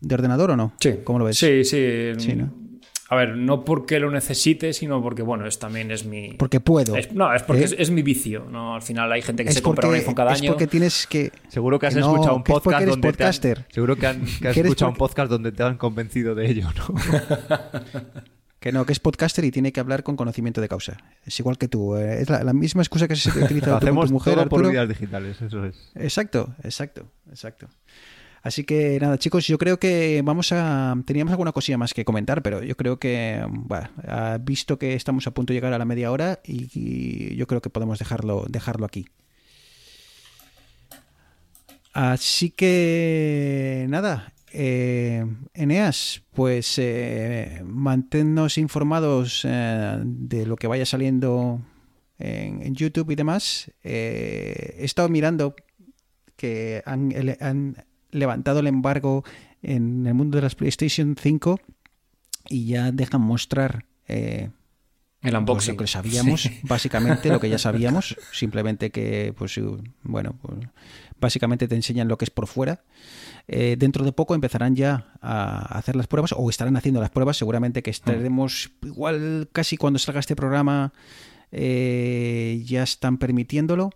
de 0.00 0.14
ordenador 0.14 0.50
o 0.50 0.56
no? 0.56 0.74
Sí. 0.80 1.00
¿Cómo 1.04 1.18
lo 1.18 1.24
ves? 1.24 1.38
Sí, 1.38 1.64
sí. 1.64 2.12
sí 2.18 2.34
¿no? 2.34 2.65
A 3.08 3.14
ver, 3.14 3.36
no 3.36 3.64
porque 3.64 4.00
lo 4.00 4.10
necesite, 4.10 4.72
sino 4.72 5.00
porque, 5.00 5.22
bueno, 5.22 5.46
es, 5.46 5.60
también 5.60 5.92
es 5.92 6.04
mi... 6.04 6.32
Porque 6.32 6.58
puedo. 6.58 6.94
no, 7.12 7.32
es 7.32 7.42
porque 7.44 7.64
¿Eh? 7.64 7.76
es, 7.78 7.90
mi 7.90 8.02
vicio, 8.02 8.46
¿no? 8.50 8.74
Al 8.74 8.82
final 8.82 9.12
hay 9.12 9.22
gente 9.22 9.44
que 9.44 9.52
se 9.52 9.62
compra 9.62 9.88
un 9.88 9.94
iPhone 9.94 10.14
cada 10.14 10.32
año. 10.32 10.42
Es 10.42 10.50
porque 10.50 10.66
tienes 10.66 11.06
que... 11.06 11.30
Seguro 11.48 11.78
que 11.78 11.86
has 11.86 11.94
escuchado 11.94 12.34
un 12.34 12.42
podcast 12.42 12.86
donde 12.86 13.08
podcaster. 13.08 13.64
seguro 13.68 13.94
que, 13.94 14.06
has 14.08 14.16
escuchado 14.56 14.90
un 14.90 14.96
podcast 14.96 15.30
donde 15.30 15.52
te 15.52 15.62
han 15.62 15.76
convencido 15.76 16.34
de 16.34 16.50
ello, 16.50 16.68
¿no? 16.76 16.94
que 18.58 18.72
no, 18.72 18.84
que 18.84 18.92
es 18.92 18.98
podcaster 18.98 19.44
y 19.44 19.52
tiene 19.52 19.70
que 19.70 19.78
hablar 19.78 20.02
con 20.02 20.16
conocimiento 20.16 20.60
de 20.60 20.68
causa. 20.68 20.96
Es 21.24 21.38
igual 21.38 21.58
que 21.58 21.68
tú. 21.68 21.94
Eh, 21.94 22.22
es 22.22 22.28
la, 22.28 22.52
misma 22.52 22.82
excusa 22.82 23.06
que 23.06 23.14
se 23.14 23.30
utiliza 23.30 23.78
con 23.78 23.80
tu 24.06 24.12
mujer, 24.12 24.34
todo 24.34 24.48
por 24.48 24.68
vías 24.68 24.88
digitales, 24.88 25.40
eso 25.40 25.64
es. 25.64 25.92
Exacto, 25.94 26.56
exacto, 26.64 27.06
exacto. 27.30 27.68
Así 28.42 28.64
que 28.64 28.98
nada, 29.00 29.18
chicos, 29.18 29.46
yo 29.46 29.58
creo 29.58 29.78
que 29.78 30.22
vamos 30.24 30.52
a. 30.52 30.94
Teníamos 31.04 31.32
alguna 31.32 31.52
cosilla 31.52 31.78
más 31.78 31.94
que 31.94 32.04
comentar, 32.04 32.42
pero 32.42 32.62
yo 32.62 32.76
creo 32.76 32.98
que, 32.98 33.44
bueno, 33.48 33.88
visto 34.40 34.78
que 34.78 34.94
estamos 34.94 35.26
a 35.26 35.32
punto 35.32 35.52
de 35.52 35.56
llegar 35.56 35.72
a 35.72 35.78
la 35.78 35.84
media 35.84 36.12
hora, 36.12 36.40
y, 36.44 37.34
yo 37.36 37.46
creo 37.46 37.60
que 37.60 37.70
podemos 37.70 37.98
dejarlo, 37.98 38.44
dejarlo 38.48 38.86
aquí. 38.86 39.06
Así 41.92 42.50
que 42.50 43.86
nada, 43.88 44.32
eh, 44.52 45.24
Eneas, 45.54 46.22
pues 46.34 46.78
eh, 46.78 47.62
manténnos 47.64 48.58
informados 48.58 49.42
eh, 49.44 49.98
de 50.04 50.46
lo 50.46 50.56
que 50.56 50.66
vaya 50.66 50.86
saliendo 50.86 51.60
en, 52.18 52.74
YouTube 52.74 53.10
y 53.10 53.14
demás. 53.14 53.70
Eh, 53.82 54.76
he 54.78 54.84
estado 54.84 55.08
mirando 55.08 55.54
que 56.36 56.82
han, 56.84 57.12
han 57.40 57.85
levantado 58.10 58.60
el 58.60 58.66
embargo 58.66 59.24
en 59.62 60.06
el 60.06 60.14
mundo 60.14 60.36
de 60.36 60.42
las 60.42 60.54
PlayStation 60.54 61.16
5 61.20 61.60
y 62.48 62.66
ya 62.66 62.92
dejan 62.92 63.20
mostrar 63.20 63.84
eh, 64.08 64.50
el 65.22 65.32
pues, 65.32 65.34
unboxing. 65.34 65.74
lo 65.74 65.78
que 65.78 65.86
sabíamos, 65.86 66.50
básicamente 66.62 67.28
lo 67.30 67.40
que 67.40 67.48
ya 67.48 67.58
sabíamos, 67.58 68.16
simplemente 68.32 68.90
que, 68.90 69.34
pues 69.36 69.58
bueno, 70.02 70.36
pues, 70.40 70.68
básicamente 71.20 71.68
te 71.68 71.74
enseñan 71.74 72.08
lo 72.08 72.18
que 72.18 72.26
es 72.26 72.30
por 72.30 72.46
fuera. 72.46 72.84
Eh, 73.48 73.76
dentro 73.78 74.04
de 74.04 74.12
poco 74.12 74.34
empezarán 74.34 74.74
ya 74.76 75.12
a 75.20 75.78
hacer 75.78 75.96
las 75.96 76.06
pruebas 76.06 76.34
o 76.36 76.48
estarán 76.50 76.76
haciendo 76.76 77.00
las 77.00 77.10
pruebas. 77.10 77.36
Seguramente 77.36 77.82
que 77.82 77.90
estaremos 77.90 78.70
igual 78.82 79.48
casi 79.52 79.76
cuando 79.76 79.98
salga 79.98 80.20
este 80.20 80.36
programa 80.36 80.92
eh, 81.52 82.62
ya 82.64 82.82
están 82.82 83.18
permitiéndolo. 83.18 83.90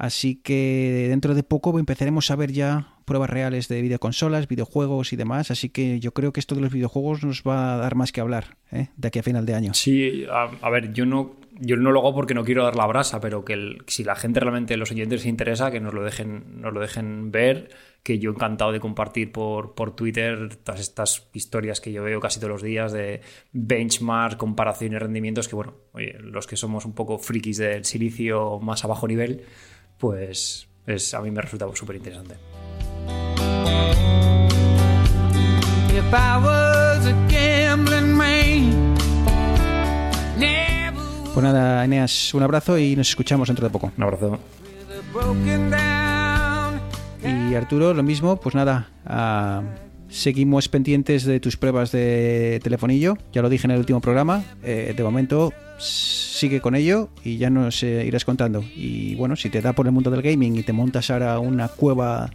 Así 0.00 0.36
que 0.36 1.08
dentro 1.10 1.34
de 1.34 1.42
poco 1.42 1.78
empezaremos 1.78 2.30
a 2.30 2.36
ver 2.36 2.52
ya 2.52 2.94
pruebas 3.04 3.28
reales 3.28 3.68
de 3.68 3.82
videoconsolas, 3.82 4.48
videojuegos 4.48 5.12
y 5.12 5.16
demás. 5.16 5.50
Así 5.50 5.68
que 5.68 6.00
yo 6.00 6.14
creo 6.14 6.32
que 6.32 6.40
esto 6.40 6.54
de 6.54 6.62
los 6.62 6.72
videojuegos 6.72 7.22
nos 7.22 7.42
va 7.42 7.74
a 7.74 7.76
dar 7.76 7.96
más 7.96 8.10
que 8.10 8.22
hablar 8.22 8.56
¿eh? 8.72 8.88
de 8.96 9.08
aquí 9.08 9.18
a 9.18 9.22
final 9.22 9.44
de 9.44 9.54
año. 9.54 9.74
Sí, 9.74 10.24
a, 10.30 10.70
ver, 10.70 10.94
yo 10.94 11.04
no, 11.04 11.36
yo 11.58 11.76
no 11.76 11.92
lo 11.92 12.00
hago 12.00 12.14
porque 12.14 12.32
no 12.32 12.46
quiero 12.46 12.64
dar 12.64 12.76
la 12.76 12.86
brasa, 12.86 13.20
pero 13.20 13.44
que 13.44 13.76
si 13.88 14.02
la 14.02 14.16
gente 14.16 14.40
realmente, 14.40 14.78
los 14.78 14.90
oyentes, 14.90 15.20
se 15.20 15.28
interesa, 15.28 15.70
que 15.70 15.80
nos 15.80 15.92
lo 15.92 16.02
dejen, 16.02 16.62
nos 16.62 16.72
lo 16.72 16.80
dejen 16.80 17.30
ver. 17.30 17.68
Que 18.02 18.18
yo 18.18 18.30
encantado 18.30 18.72
de 18.72 18.80
compartir 18.80 19.30
por, 19.30 19.74
por 19.74 19.94
Twitter 19.94 20.56
todas 20.64 20.80
estas 20.80 21.28
historias 21.34 21.82
que 21.82 21.92
yo 21.92 22.02
veo 22.02 22.20
casi 22.20 22.40
todos 22.40 22.52
los 22.52 22.62
días 22.62 22.92
de 22.92 23.20
benchmark, 23.52 24.38
comparaciones, 24.38 25.02
rendimientos. 25.02 25.46
Que 25.46 25.56
bueno, 25.56 25.74
oye, 25.92 26.16
los 26.20 26.46
que 26.46 26.56
somos 26.56 26.86
un 26.86 26.94
poco 26.94 27.18
frikis 27.18 27.58
del 27.58 27.84
silicio 27.84 28.58
más 28.60 28.82
a 28.86 28.88
bajo 28.88 29.06
nivel 29.06 29.44
pues 30.00 30.66
es, 30.86 31.14
a 31.14 31.20
mí 31.20 31.30
me 31.30 31.42
resulta 31.42 31.66
súper 31.74 31.96
interesante. 31.96 32.34
Pues 41.32 41.44
nada, 41.44 41.84
Eneas, 41.84 42.34
un 42.34 42.42
abrazo 42.42 42.76
y 42.78 42.96
nos 42.96 43.08
escuchamos 43.10 43.48
dentro 43.48 43.66
de 43.66 43.70
poco. 43.70 43.92
Un 43.96 44.02
abrazo. 44.02 44.40
Y 47.22 47.54
Arturo, 47.54 47.94
lo 47.94 48.02
mismo, 48.02 48.40
pues 48.40 48.54
nada, 48.54 48.88
ah, 49.06 49.62
seguimos 50.08 50.68
pendientes 50.68 51.24
de 51.24 51.38
tus 51.40 51.56
pruebas 51.56 51.92
de 51.92 52.58
telefonillo, 52.62 53.16
ya 53.32 53.42
lo 53.42 53.48
dije 53.48 53.66
en 53.66 53.72
el 53.72 53.78
último 53.78 54.00
programa, 54.00 54.42
eh, 54.62 54.94
de 54.96 55.02
momento 55.04 55.52
sigue 55.80 56.60
con 56.60 56.74
ello 56.74 57.08
y 57.24 57.38
ya 57.38 57.50
nos 57.50 57.82
eh, 57.82 58.04
irás 58.06 58.24
contando. 58.24 58.62
Y 58.74 59.14
bueno, 59.16 59.36
si 59.36 59.50
te 59.50 59.60
da 59.60 59.72
por 59.72 59.86
el 59.86 59.92
mundo 59.92 60.10
del 60.10 60.22
gaming 60.22 60.56
y 60.56 60.62
te 60.62 60.72
montas 60.72 61.10
ahora 61.10 61.38
una 61.38 61.68
cueva 61.68 62.30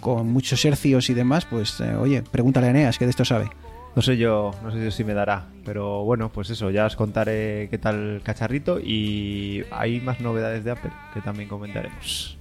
con 0.00 0.28
muchos 0.28 0.64
hercios 0.64 1.10
y 1.10 1.14
demás, 1.14 1.44
pues 1.44 1.80
eh, 1.80 1.94
oye, 1.96 2.22
pregúntale 2.22 2.68
a 2.68 2.70
Eneas 2.70 2.98
que 2.98 3.04
de 3.06 3.10
esto 3.10 3.24
sabe. 3.24 3.50
No 3.96 4.02
sé 4.02 4.16
yo, 4.16 4.50
no 4.62 4.72
sé 4.72 4.90
si 4.90 5.04
me 5.04 5.14
dará, 5.14 5.46
pero 5.64 6.02
bueno, 6.02 6.30
pues 6.30 6.50
eso, 6.50 6.70
ya 6.70 6.86
os 6.86 6.96
contaré 6.96 7.68
qué 7.70 7.78
tal 7.78 8.16
el 8.16 8.22
cacharrito 8.22 8.80
y 8.80 9.64
hay 9.70 10.00
más 10.00 10.20
novedades 10.20 10.64
de 10.64 10.72
Apple 10.72 10.90
que 11.12 11.20
también 11.20 11.48
comentaremos. 11.48 12.36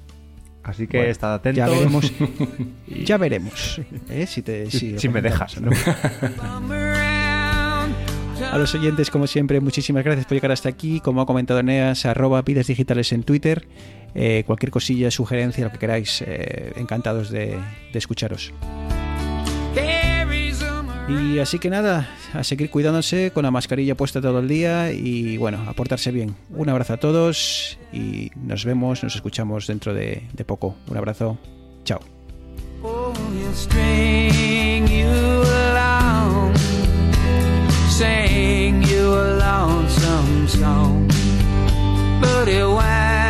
Así 0.63 0.87
que 0.87 1.09
estad 1.09 1.33
atentos. 1.33 1.57
Ya 1.57 1.67
veremos. 1.67 2.13
ya 3.05 3.17
veremos. 3.17 3.81
¿eh? 4.09 4.25
Si, 4.25 4.41
te, 4.41 4.71
si, 4.71 5.09
me 5.09 5.21
dejas. 5.21 5.59
¿no? 5.61 5.71
A 8.51 8.58
los 8.58 8.75
oyentes, 8.75 9.10
como 9.10 9.27
siempre, 9.27 9.60
muchísimas 9.60 10.03
gracias 10.03 10.25
por 10.25 10.36
llegar 10.36 10.51
hasta 10.51 10.69
aquí. 10.69 10.99
Como 10.99 11.21
ha 11.21 11.25
comentado 11.25 11.63
Neas, 11.63 12.06
arroba 12.06 12.41
vidas 12.41 12.67
digitales 12.67 13.12
en 13.12 13.23
Twitter. 13.23 13.67
Eh, 14.15 14.43
cualquier 14.45 14.71
cosilla, 14.71 15.10
sugerencia, 15.10 15.63
lo 15.63 15.71
que 15.71 15.79
queráis, 15.79 16.23
eh, 16.25 16.73
encantados 16.75 17.29
de, 17.29 17.58
escucharos. 17.93 18.53
Y 21.10 21.39
así 21.39 21.60
que 21.60 21.69
nada, 21.69 22.08
a 22.34 22.43
seguir 22.43 22.69
cuidándose 22.69 23.32
con 23.32 23.43
la 23.43 23.51
mascarilla 23.51 23.95
puesta 23.95 24.21
todo 24.21 24.39
el 24.39 24.47
día 24.47 24.91
y 24.91 25.38
bueno, 25.38 25.65
a 25.67 25.73
portarse 25.73 26.12
bien. 26.12 26.36
Un 26.51 26.69
abrazo 26.69 26.93
a 26.93 26.97
todos 26.97 27.77
y 27.91 28.32
nos 28.36 28.63
vemos, 28.65 29.03
nos 29.03 29.15
escuchamos 29.15 29.67
dentro 29.67 29.93
de, 29.93 30.23
poco. 30.45 30.75
Un 30.88 30.97
abrazo, 30.97 31.38
chao. 31.84 31.99
sang 37.93 38.82
you 38.82 39.06
a 39.13 39.38
lonesome 39.38 40.47
song, 40.47 41.08
but 42.19 42.47
it 42.47 42.67
went. 42.67 43.22